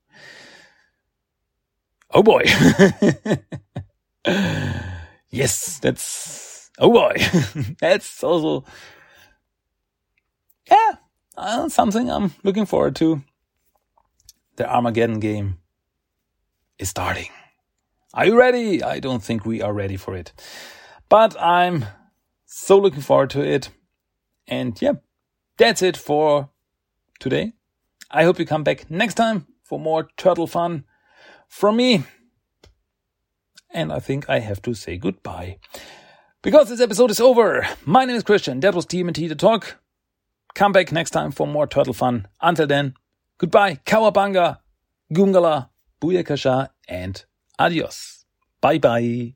Oh 2.11 2.23
boy. 2.23 2.43
yes, 5.31 5.79
that's, 5.81 6.71
oh 6.79 6.91
boy. 6.91 7.17
that's 7.81 8.23
also, 8.25 8.65
yeah, 10.71 10.93
uh, 11.37 11.69
something 11.69 12.11
I'm 12.11 12.33
looking 12.43 12.67
forward 12.67 12.97
to. 12.97 13.23
The 14.57 14.69
Armageddon 14.69 15.21
game 15.21 15.59
is 16.79 16.89
starting. 16.89 17.29
Are 18.15 18.25
you 18.25 18.39
ready? 18.39 18.83
I 18.83 19.01
don't 19.01 19.23
think 19.23 19.45
we 19.45 19.61
are 19.61 19.75
ready 19.75 19.99
for 19.99 20.17
it, 20.17 20.33
but 21.09 21.41
I'm 21.41 21.85
so 22.45 22.79
looking 22.79 23.01
forward 23.01 23.31
to 23.31 23.43
it. 23.43 23.71
And 24.47 24.81
yeah, 24.81 24.93
that's 25.57 25.83
it 25.83 25.97
for 25.97 26.51
today. 27.19 27.53
I 28.11 28.25
hope 28.25 28.39
you 28.39 28.47
come 28.47 28.65
back 28.65 28.91
next 28.91 29.15
time 29.15 29.47
for 29.65 29.81
more 29.81 30.09
turtle 30.17 30.47
fun 30.47 30.85
from 31.49 31.77
me. 31.77 32.05
And 33.71 33.93
I 33.93 33.99
think 33.99 34.29
I 34.31 34.39
have 34.39 34.63
to 34.63 34.75
say 34.75 34.97
goodbye. 34.97 35.59
Because 36.43 36.69
this 36.69 36.81
episode 36.81 37.11
is 37.11 37.21
over. 37.21 37.67
My 37.85 38.05
name 38.05 38.17
is 38.17 38.23
Christian. 38.23 38.61
That 38.61 38.75
was 38.75 38.87
TMNT 38.87 39.29
The 39.29 39.35
Talk. 39.35 39.79
Come 40.55 40.73
back 40.73 40.93
next 40.93 41.11
time 41.11 41.33
for 41.33 41.47
more 41.47 41.67
turtle 41.67 41.93
fun. 41.93 42.29
Until 42.41 42.67
then, 42.67 42.95
goodbye, 43.39 43.81
Cowabunga, 43.85 44.59
Gungala, 45.13 45.69
Booyakasha, 46.01 46.71
and 46.89 47.25
adios. 47.59 48.25
Bye 48.61 48.79
bye. 48.79 49.36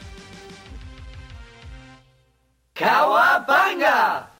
Cowabunga! 2.75 4.30